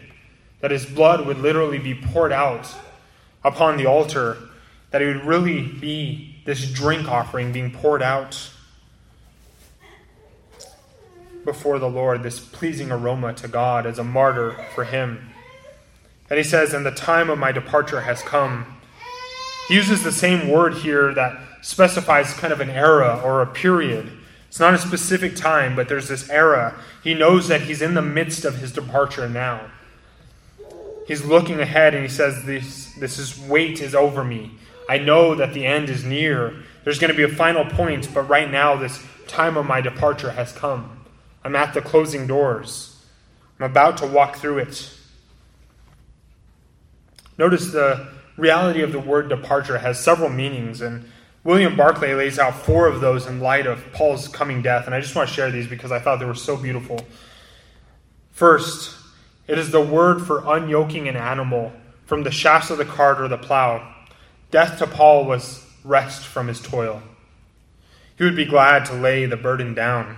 [0.62, 2.74] that his blood would literally be poured out
[3.44, 4.38] upon the altar,
[4.92, 8.50] that it would really be this drink offering being poured out
[11.46, 15.30] before the Lord, this pleasing aroma to God as a martyr for Him.
[16.30, 18.78] And he says, And the time of my departure has come.
[19.68, 24.12] He uses the same word here that specifies kind of an era or a period.
[24.48, 26.80] It's not a specific time, but there's this era.
[27.04, 29.72] He knows that he's in the midst of his departure now.
[31.08, 34.52] He's looking ahead and he says, This, this is weight is over me.
[34.88, 36.54] I know that the end is near.
[36.84, 40.32] There's going to be a final point, but right now, this time of my departure
[40.32, 41.06] has come.
[41.44, 43.04] I'm at the closing doors.
[43.60, 44.94] I'm about to walk through it.
[47.38, 51.06] Notice the reality of the word departure has several meanings, and
[51.44, 55.02] William Barclay lays out four of those in light of Paul's coming death, and I
[55.02, 57.00] just want to share these because I thought they were so beautiful.
[58.32, 58.96] First,
[59.48, 61.74] it is the word for unyoking an animal
[62.06, 63.94] from the shafts of the cart or the plow.
[64.52, 67.02] death to Paul was rest from his toil.
[68.18, 70.18] He would be glad to lay the burden down.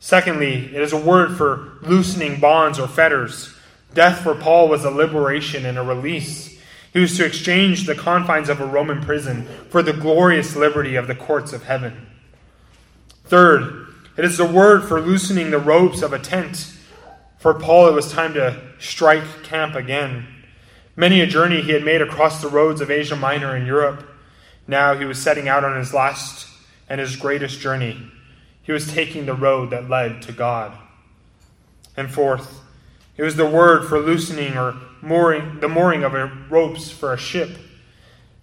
[0.00, 3.54] Secondly, it is a word for loosening bonds or fetters.
[3.94, 6.51] Death for Paul was a liberation and a release.
[6.92, 11.06] He was to exchange the confines of a Roman prison for the glorious liberty of
[11.06, 12.06] the courts of heaven.
[13.24, 16.76] Third, it is the word for loosening the ropes of a tent.
[17.38, 20.26] For Paul, it was time to strike camp again.
[20.94, 24.06] Many a journey he had made across the roads of Asia Minor and Europe.
[24.66, 26.46] Now he was setting out on his last
[26.88, 28.12] and his greatest journey
[28.62, 30.76] he was taking the road that led to God.
[31.96, 32.60] And fourth,
[33.16, 36.14] it was the word for loosening or mooring, the mooring of
[36.50, 37.58] ropes for a ship.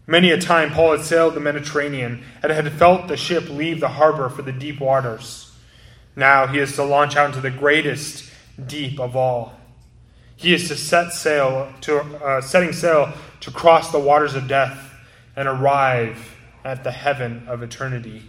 [0.06, 3.88] Many a time Paul had sailed the Mediterranean and had felt the ship leave the
[3.88, 5.52] harbor for the deep waters.
[6.16, 8.30] Now he is to launch out into the greatest
[8.68, 9.54] deep of all.
[10.36, 14.94] He is to set sail to uh, setting sail to cross the waters of death
[15.36, 18.24] and arrive at the heaven of eternity.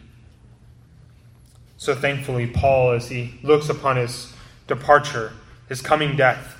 [1.77, 4.33] So thankfully, Paul, as he looks upon his
[4.67, 5.33] departure,
[5.69, 6.60] his coming death,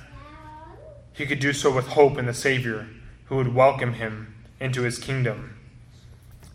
[1.21, 2.87] he could do so with hope in the Savior
[3.25, 5.55] who would welcome him into his kingdom.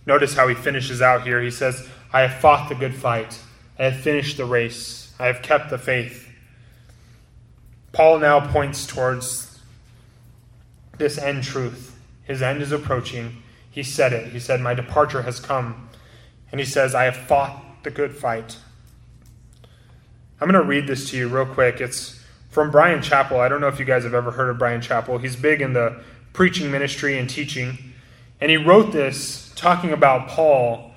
[0.04, 1.40] Notice how he finishes out here.
[1.40, 3.38] He says, I have fought the good fight,
[3.78, 6.28] I have finished the race, I have kept the faith.
[7.92, 9.60] Paul now points towards
[10.98, 11.96] this end truth.
[12.24, 13.42] His end is approaching.
[13.70, 14.32] He said it.
[14.32, 15.88] He said, My departure has come.
[16.50, 18.58] And he says, I have fought the good fight.
[20.40, 21.80] I'm going to read this to you real quick.
[21.80, 22.15] It's
[22.56, 23.38] from Bryan Chapell.
[23.38, 25.20] I don't know if you guys have ever heard of Bryan Chapell.
[25.20, 26.00] He's big in the
[26.32, 27.76] preaching ministry and teaching.
[28.40, 30.92] And he wrote this talking about Paul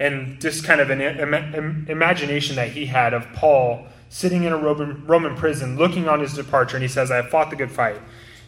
[0.00, 4.56] and just kind of an Im- imagination that he had of Paul sitting in a
[4.56, 6.76] Roman, Roman prison looking on his departure.
[6.76, 8.00] And he says, I have fought the good fight.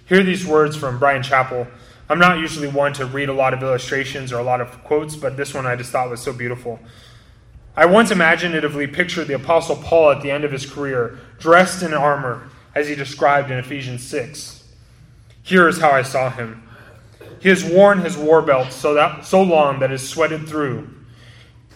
[0.06, 1.68] Hear these words from Bryan Chapell.
[2.08, 5.14] I'm not usually one to read a lot of illustrations or a lot of quotes,
[5.14, 6.80] but this one I just thought was so beautiful.
[7.76, 11.94] I once imaginatively pictured the Apostle Paul at the end of his career, dressed in
[11.94, 14.64] armor, as he described in Ephesians 6.
[15.42, 16.62] Here is how I saw him.
[17.40, 20.90] He has worn his war belt so, that, so long that it is sweated through,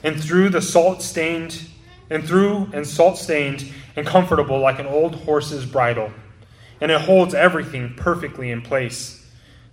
[0.03, 1.67] and through the salt stained,
[2.11, 6.13] and through and salt stained and comfortable like an old horse's bridle.
[6.81, 9.27] And it holds everything perfectly in place.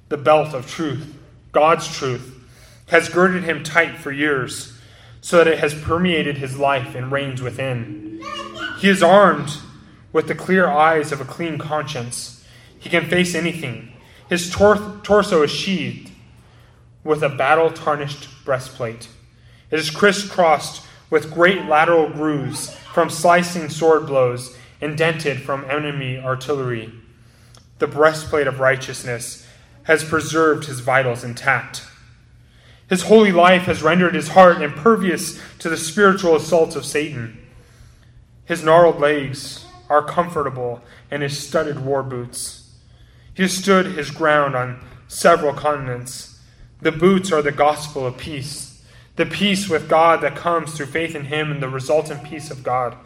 [0.10, 1.16] The belt of truth,
[1.52, 2.38] God's truth,
[2.88, 4.78] has girded him tight for years
[5.22, 8.22] so that it has permeated his life and reigns within.
[8.80, 9.52] He is armed
[10.12, 12.44] with the clear eyes of a clean conscience.
[12.80, 13.94] He can face anything.
[14.28, 16.12] His tor- torso is sheathed
[17.04, 19.08] with a battle tarnished breastplate.
[19.70, 26.92] It is crisscrossed with great lateral grooves from slicing sword blows, indented from enemy artillery.
[27.80, 29.46] The breastplate of righteousness
[29.84, 31.84] has preserved his vitals intact.
[32.92, 37.38] His holy life has rendered his heart impervious to the spiritual assaults of Satan.
[38.44, 42.70] His gnarled legs are comfortable in his studded war boots.
[43.34, 46.38] He has stood his ground on several continents.
[46.82, 48.84] The boots are the gospel of peace,
[49.16, 52.62] the peace with God that comes through faith in him and the resultant peace of
[52.62, 52.98] God,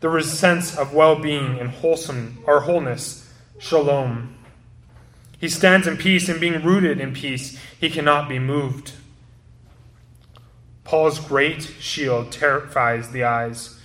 [0.00, 4.36] the sense of well being and wholesome or wholeness, shalom.
[5.38, 8.92] He stands in peace, and being rooted in peace, he cannot be moved.
[10.88, 13.78] Paul's great shield terrifies the eyes,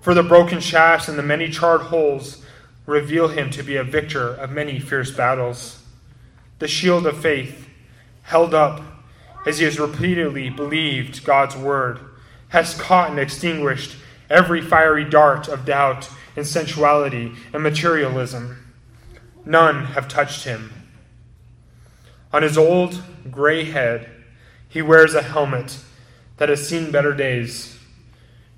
[0.00, 2.42] for the broken shafts and the many charred holes
[2.86, 5.82] reveal him to be a victor of many fierce battles.
[6.58, 7.68] The shield of faith,
[8.22, 8.80] held up
[9.44, 12.00] as he has repeatedly believed God's word,
[12.48, 13.96] has caught and extinguished
[14.30, 18.56] every fiery dart of doubt and sensuality and materialism.
[19.44, 20.72] None have touched him.
[22.32, 24.08] On his old gray head,
[24.66, 25.76] he wears a helmet
[26.38, 27.78] that has seen better days.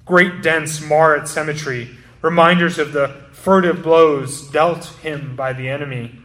[0.04, 1.90] Great dents mar its symmetry,
[2.22, 6.18] reminders of the furtive blows dealt him by the enemy.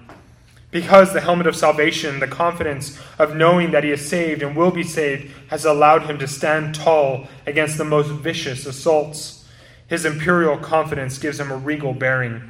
[0.70, 4.72] Because the helmet of salvation, the confidence of knowing that he is saved and will
[4.72, 9.47] be saved, has allowed him to stand tall against the most vicious assaults.
[9.88, 12.49] His imperial confidence gives him a regal bearing.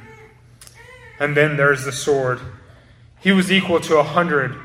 [1.20, 2.40] And then there's the sword.
[3.20, 4.56] He was equal to a hundred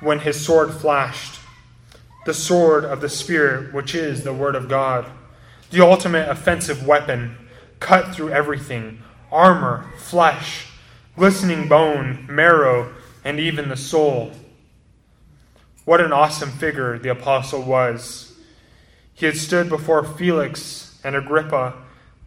[0.00, 1.39] when his sword flashed
[2.24, 5.06] the sword of the Spirit, which is the Word of God,
[5.70, 7.36] the ultimate offensive weapon,
[7.78, 9.02] cut through everything
[9.32, 10.66] armor, flesh,
[11.16, 12.92] glistening bone, marrow,
[13.24, 14.32] and even the soul.
[15.84, 18.32] What an awesome figure the apostle was.
[19.14, 21.74] He had stood before Felix and Agrippa,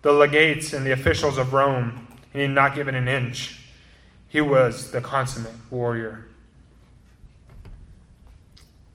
[0.02, 3.60] the legates and the officials of Rome, and he had not given an inch.
[4.28, 6.26] He was the consummate warrior.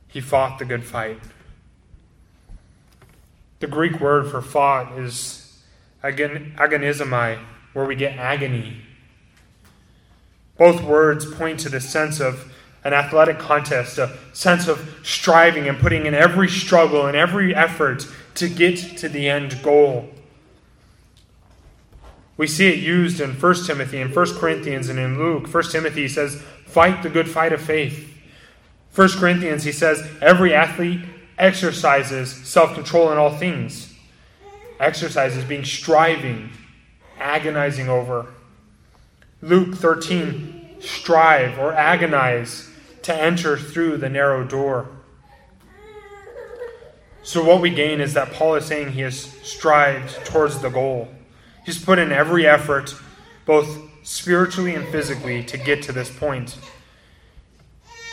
[0.08, 1.20] He fought the good fight.
[3.60, 5.60] The Greek word for fought is
[6.02, 7.38] agon- agonizomai,
[7.72, 8.82] where we get agony.
[10.56, 12.52] Both words point to the sense of
[12.84, 18.06] an athletic contest, a sense of striving and putting in every struggle and every effort
[18.36, 20.08] to get to the end goal.
[22.36, 25.52] We see it used in 1 Timothy in 1 Corinthians and in Luke.
[25.52, 28.17] 1 Timothy says, Fight the good fight of faith.
[28.98, 30.98] 1 Corinthians, he says, Every athlete
[31.38, 33.94] exercises self control in all things.
[34.80, 36.50] Exercises being striving,
[37.20, 38.26] agonizing over.
[39.40, 42.68] Luke 13, strive or agonize
[43.02, 44.88] to enter through the narrow door.
[47.22, 51.06] So, what we gain is that Paul is saying he has strived towards the goal.
[51.64, 52.96] He's put in every effort,
[53.46, 56.58] both spiritually and physically, to get to this point.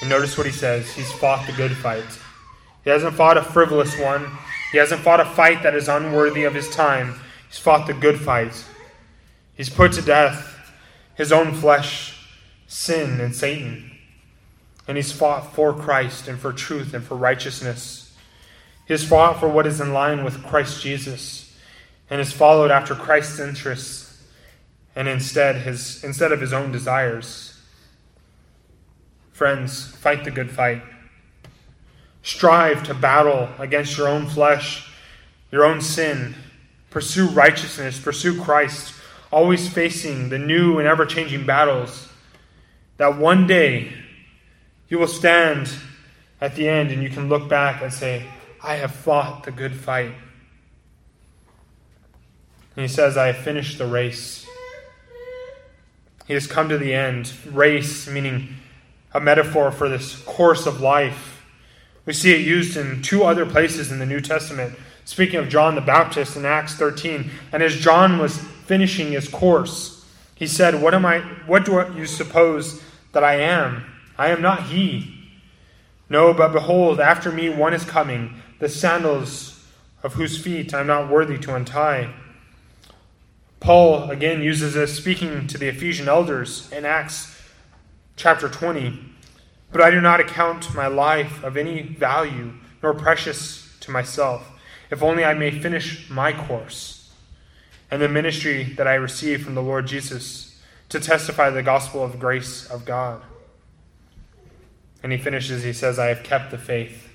[0.02, 2.06] And notice what he says he's fought the good fight.
[2.84, 4.30] He hasn't fought a frivolous one,
[4.72, 7.20] he hasn't fought a fight that is unworthy of his time.
[7.50, 8.66] He's fought the good fight.
[9.56, 10.74] He's put to death
[11.16, 12.20] his own flesh,
[12.68, 13.92] sin, and Satan.
[14.88, 18.14] And he's fought for Christ and for truth and for righteousness.
[18.86, 21.58] He has fought for what is in line with Christ Jesus
[22.10, 24.22] and has followed after Christ's interests
[24.96, 27.45] and instead his instead of his own desires.
[29.36, 30.82] Friends, fight the good fight.
[32.24, 34.90] Strive to battle against your own flesh,
[35.52, 36.34] your own sin.
[36.90, 38.96] Pursue righteousness, pursue Christ,
[39.34, 42.08] always facing the new and ever changing battles.
[42.96, 43.92] That one day
[44.88, 45.70] you will stand
[46.40, 48.26] at the end and you can look back and say,
[48.64, 50.14] I have fought the good fight.
[52.78, 54.48] And he says, I have finished the race.
[56.26, 57.34] He has come to the end.
[57.52, 58.56] Race, meaning
[59.16, 61.42] a metaphor for this course of life.
[62.06, 64.78] We see it used in two other places in the New Testament.
[65.06, 70.06] Speaking of John the Baptist in Acts 13, and as John was finishing his course,
[70.36, 73.86] he said, What am I what do you suppose that I am?
[74.18, 75.14] I am not he.
[76.10, 79.66] No, but behold, after me one is coming, the sandals
[80.04, 82.14] of whose feet I am not worthy to untie.
[83.62, 87.35] Paul again uses this speaking to the Ephesian elders in Acts
[88.16, 89.00] chapter 20.
[89.72, 94.52] But I do not account my life of any value nor precious to myself,
[94.90, 97.14] if only I may finish my course
[97.92, 102.20] and the ministry that I received from the Lord Jesus to testify the gospel of
[102.20, 103.22] grace of God.
[105.04, 107.10] And he finishes, he says, I have kept the faith,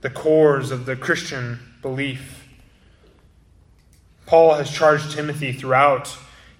[0.00, 2.42] the cores of the Christian belief
[4.32, 6.08] Paul has charged Timothy throughout.
[6.08, 6.16] He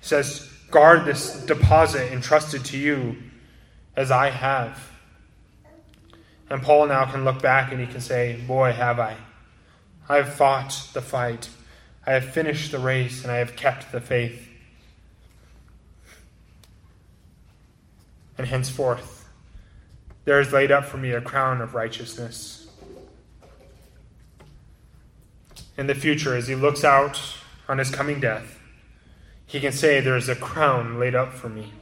[0.07, 3.17] says, Guard this deposit entrusted to you
[3.97, 4.91] as I have.
[6.51, 9.17] And Paul now can look back and he can say, Boy, have I.
[10.09, 11.49] I have fought the fight.
[12.07, 14.49] I have finished the race and I have kept the faith.
[18.37, 19.29] And henceforth,
[20.25, 22.69] there is laid up for me a crown of righteousness.
[25.77, 27.21] In the future, as he looks out
[27.69, 28.59] on his coming death,
[29.47, 31.73] he can say, There is a crown laid up for me.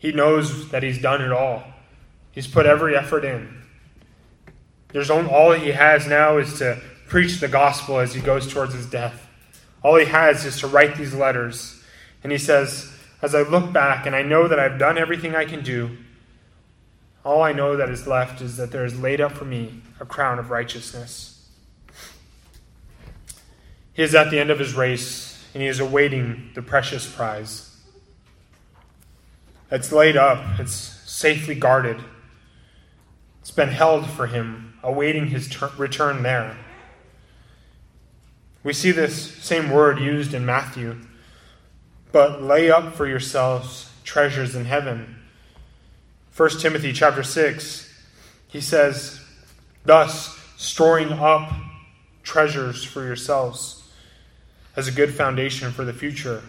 [0.00, 1.62] He knows that he's done it all.
[2.32, 3.62] He's put every effort in.
[4.88, 8.72] There's only, all he has now is to preach the gospel as he goes towards
[8.72, 9.28] his death.
[9.82, 11.82] All he has is to write these letters.
[12.24, 12.90] And he says,
[13.20, 15.98] As I look back and I know that I've done everything I can do,
[17.22, 20.06] all I know that is left is that there is laid up for me a
[20.06, 21.46] crown of righteousness.
[23.92, 27.69] He is at the end of his race, and he is awaiting the precious prize.
[29.70, 32.00] It's laid up, it's safely guarded.
[33.40, 36.56] It's been held for him, awaiting his ter- return there.
[38.62, 40.96] We see this same word used in Matthew.
[42.12, 45.16] But lay up for yourselves treasures in heaven.
[46.36, 48.04] 1 Timothy chapter 6,
[48.48, 49.20] he says,
[49.84, 51.52] Thus, storing up
[52.22, 53.88] treasures for yourselves
[54.76, 56.42] as a good foundation for the future.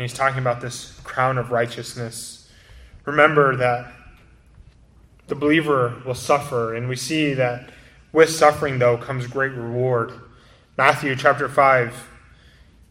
[0.00, 2.50] And he's talking about this crown of righteousness.
[3.04, 3.92] Remember that
[5.26, 7.68] the believer will suffer, and we see that
[8.10, 10.14] with suffering, though, comes great reward.
[10.78, 12.08] Matthew chapter 5,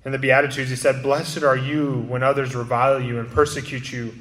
[0.06, 4.14] in the Beatitudes, he said, Blessed are you when others revile you and persecute you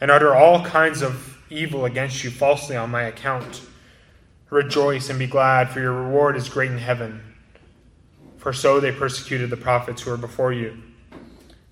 [0.00, 3.60] and utter all kinds of evil against you falsely on my account.
[4.50, 7.20] Rejoice and be glad, for your reward is great in heaven
[8.36, 10.80] for so they persecuted the prophets who were before you.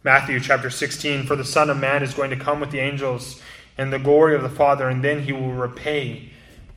[0.05, 3.41] Matthew chapter 16 For the Son of Man is going to come with the angels
[3.79, 6.29] and the glory of the Father, and then he will repay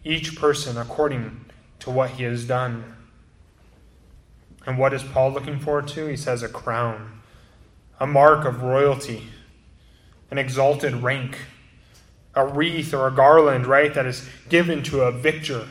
[0.05, 1.41] each person according
[1.79, 2.95] to what he has done.
[4.65, 6.07] And what is Paul looking forward to?
[6.07, 7.21] He says a crown,
[7.99, 9.27] a mark of royalty,
[10.31, 11.37] an exalted rank,
[12.33, 15.67] a wreath or a garland, right, that is given to a victor.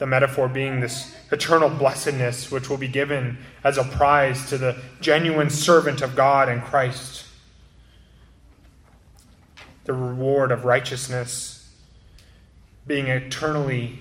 [0.00, 4.80] The metaphor being this eternal blessedness which will be given as a prize to the
[5.02, 7.26] genuine servant of God and Christ.
[9.84, 11.70] The reward of righteousness
[12.86, 13.98] being eternally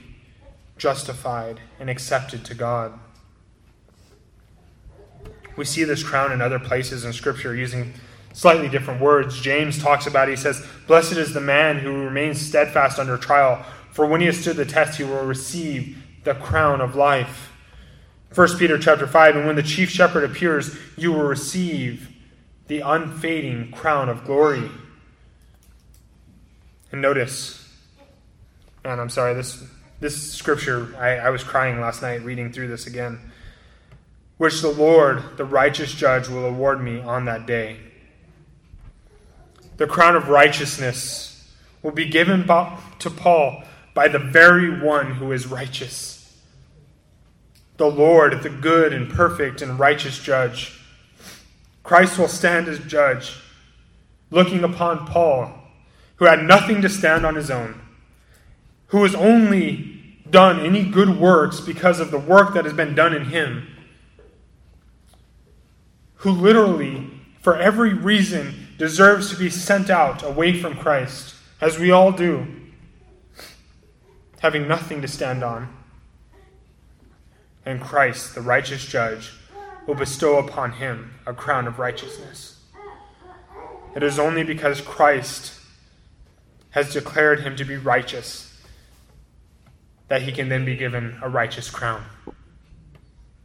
[0.78, 2.98] justified and accepted to God.
[5.58, 7.94] We see this crown in other places in Scripture using
[8.32, 9.42] slightly different words.
[9.42, 10.30] James talks about.
[10.30, 13.66] He says, Blessed is the man who remains steadfast under trial,
[14.00, 17.52] for when he has stood the test, he will receive the crown of life.
[18.34, 22.08] 1 Peter chapter 5, and when the chief shepherd appears, you will receive
[22.68, 24.72] the unfading crown of glory.
[26.94, 27.70] And notice,
[28.86, 29.66] and I'm sorry, this,
[30.00, 33.20] this scripture, I, I was crying last night reading through this again.
[34.38, 37.82] Which the Lord, the righteous judge, will award me on that day.
[39.76, 43.66] The crown of righteousness will be given to Paul
[44.00, 46.34] by the very one who is righteous.
[47.76, 50.80] The Lord, the good and perfect and righteous judge.
[51.84, 53.36] Christ will stand as judge,
[54.32, 55.54] looking upon Paul
[56.16, 57.82] who had nothing to stand on his own,
[58.88, 63.14] who has only done any good works because of the work that has been done
[63.14, 63.68] in him,
[66.14, 67.06] who literally,
[67.42, 72.48] for every reason, deserves to be sent out away from Christ, as we all do,
[74.40, 75.74] having nothing to stand on.
[77.66, 79.32] And Christ, the righteous judge,
[79.86, 82.60] will bestow upon him a crown of righteousness.
[83.96, 85.54] It is only because Christ
[86.72, 88.62] has declared him to be righteous,
[90.08, 92.04] that he can then be given a righteous crown.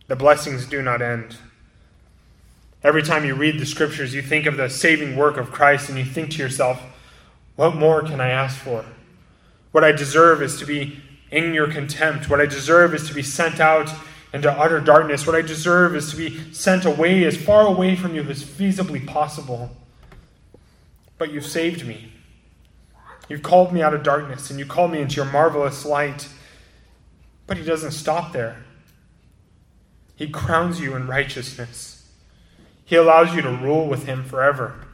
[0.07, 1.37] The blessings do not end.
[2.83, 5.97] Every time you read the scriptures, you think of the saving work of Christ and
[5.97, 6.83] you think to yourself,
[7.57, 8.85] what more can I ask for?
[9.75, 11.01] What I deserve is to be
[11.33, 12.31] in your contempt.
[12.31, 13.91] What I deserve is to be sent out
[14.33, 15.27] into utter darkness.
[15.27, 19.05] What I deserve is to be sent away as far away from you as feasibly
[19.05, 19.77] possible.
[21.19, 22.13] But you've saved me.
[23.29, 26.29] You've called me out of darkness and you called me into your marvelous light.
[27.49, 28.63] But he doesn't stop there.
[30.15, 32.13] He crowns you in righteousness.
[32.85, 34.87] He allows you to rule with him forever.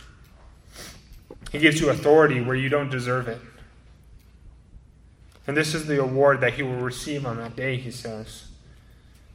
[1.52, 3.42] He gives you authority where you don't deserve it.
[5.46, 8.44] And this is the award that he will receive on that day, he says.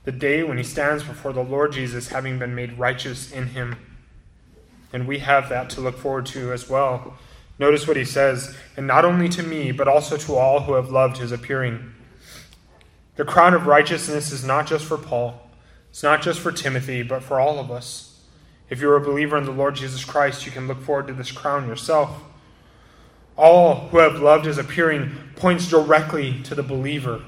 [0.04, 3.76] The day when he stands before the Lord Jesus, having been made righteous in him.
[4.94, 7.18] And we have that to look forward to as well.
[7.58, 10.92] Notice what he says, and not only to me, but also to all who have
[10.92, 11.94] loved his appearing.
[13.16, 15.42] The crown of righteousness is not just for Paul,
[15.90, 18.20] it's not just for Timothy, but for all of us.
[18.70, 21.32] If you're a believer in the Lord Jesus Christ, you can look forward to this
[21.32, 22.22] crown yourself.
[23.38, 27.22] All who have loved his appearing points directly to the believer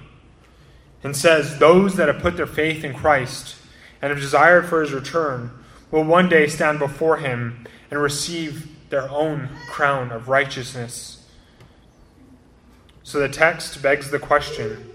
[1.04, 3.56] and says, Those that have put their faith in Christ
[4.02, 5.52] and have desired for his return
[5.92, 11.26] will one day stand before him and receive their own crown of righteousness.
[13.04, 14.90] So the text begs the question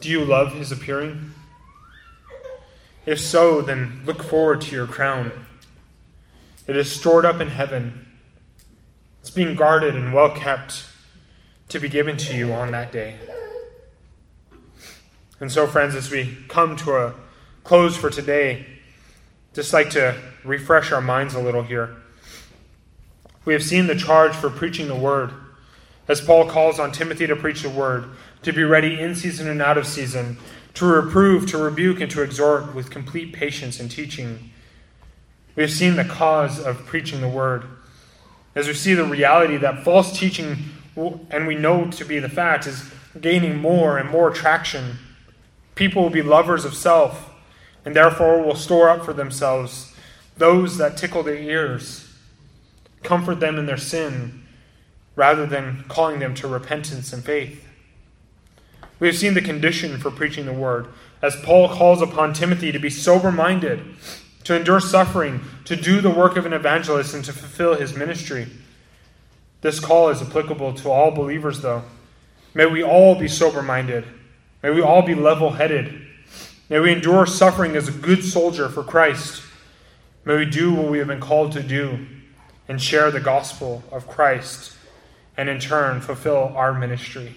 [0.00, 1.32] Do you love his appearing?
[3.04, 5.30] If so, then look forward to your crown.
[6.66, 8.05] It is stored up in heaven.
[9.26, 10.86] It's being guarded and well kept
[11.70, 13.16] to be given to you on that day.
[15.40, 17.14] And so, friends, as we come to a
[17.64, 18.64] close for today,
[19.52, 21.96] just like to refresh our minds a little here.
[23.44, 25.32] We have seen the charge for preaching the word,
[26.06, 28.04] as Paul calls on Timothy to preach the word,
[28.42, 30.38] to be ready in season and out of season,
[30.74, 34.50] to reprove, to rebuke, and to exhort with complete patience and teaching.
[35.56, 37.64] We have seen the cause of preaching the word.
[38.56, 40.56] As we see the reality that false teaching,
[41.30, 42.90] and we know to be the fact, is
[43.20, 44.98] gaining more and more traction.
[45.74, 47.30] People will be lovers of self,
[47.84, 49.94] and therefore will store up for themselves
[50.38, 52.02] those that tickle their ears
[53.02, 54.42] comfort them in their sin
[55.14, 57.64] rather than calling them to repentance and faith.
[58.98, 60.88] We have seen the condition for preaching the word,
[61.22, 63.82] as Paul calls upon Timothy to be sober minded,
[64.46, 68.46] to endure suffering, to do the work of an evangelist, and to fulfill his ministry.
[69.60, 71.82] This call is applicable to all believers, though.
[72.54, 74.04] May we all be sober minded.
[74.62, 76.00] May we all be level headed.
[76.68, 79.42] May we endure suffering as a good soldier for Christ.
[80.24, 82.06] May we do what we have been called to do
[82.68, 84.76] and share the gospel of Christ,
[85.36, 87.34] and in turn fulfill our ministry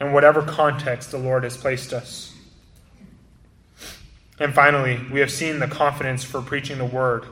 [0.00, 2.36] in whatever context the Lord has placed us.
[4.40, 7.26] And finally, we have seen the confidence for preaching the word,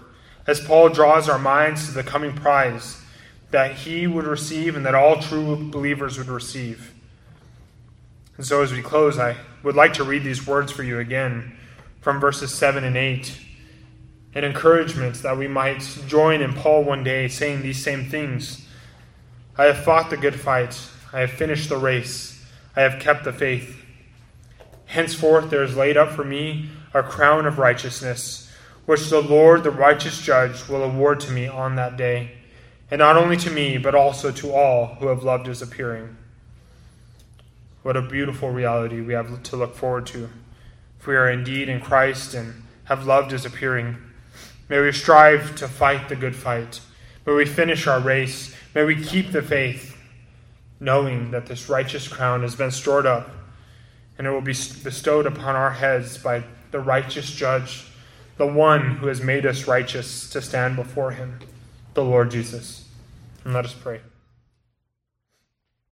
[0.47, 3.03] as Paul draws our minds to the coming prize
[3.51, 6.95] that he would receive and that all true believers would receive.
[8.37, 11.57] And so, as we close, I would like to read these words for you again
[12.01, 13.47] from verses 7 and 8
[14.35, 18.67] an encouragement that we might join in Paul one day saying these same things.
[19.57, 20.79] I have fought the good fight,
[21.13, 22.45] I have finished the race,
[22.77, 23.83] I have kept the faith.
[24.87, 28.51] Henceforth there is laid up for me a crown of righteousness,
[28.87, 32.33] which the Lord, the righteous judge, will award to me on that day,
[32.91, 36.17] and not only to me, but also to all who have loved his appearing.
[37.83, 40.29] What a beautiful reality we have to look forward to.
[40.99, 43.97] If we are indeed in Christ and have loved his appearing,
[44.69, 46.81] May we strive to fight the good fight.
[47.27, 48.55] May we finish our race.
[48.75, 49.97] May we keep the faith,
[50.79, 53.31] knowing that this righteous crown has been stored up
[54.19, 57.87] and it will be bestowed upon our heads by the righteous judge,
[58.37, 61.41] the one who has made us righteous to stand before him,
[61.95, 62.89] the Lord Jesus.
[63.45, 64.01] And let us pray.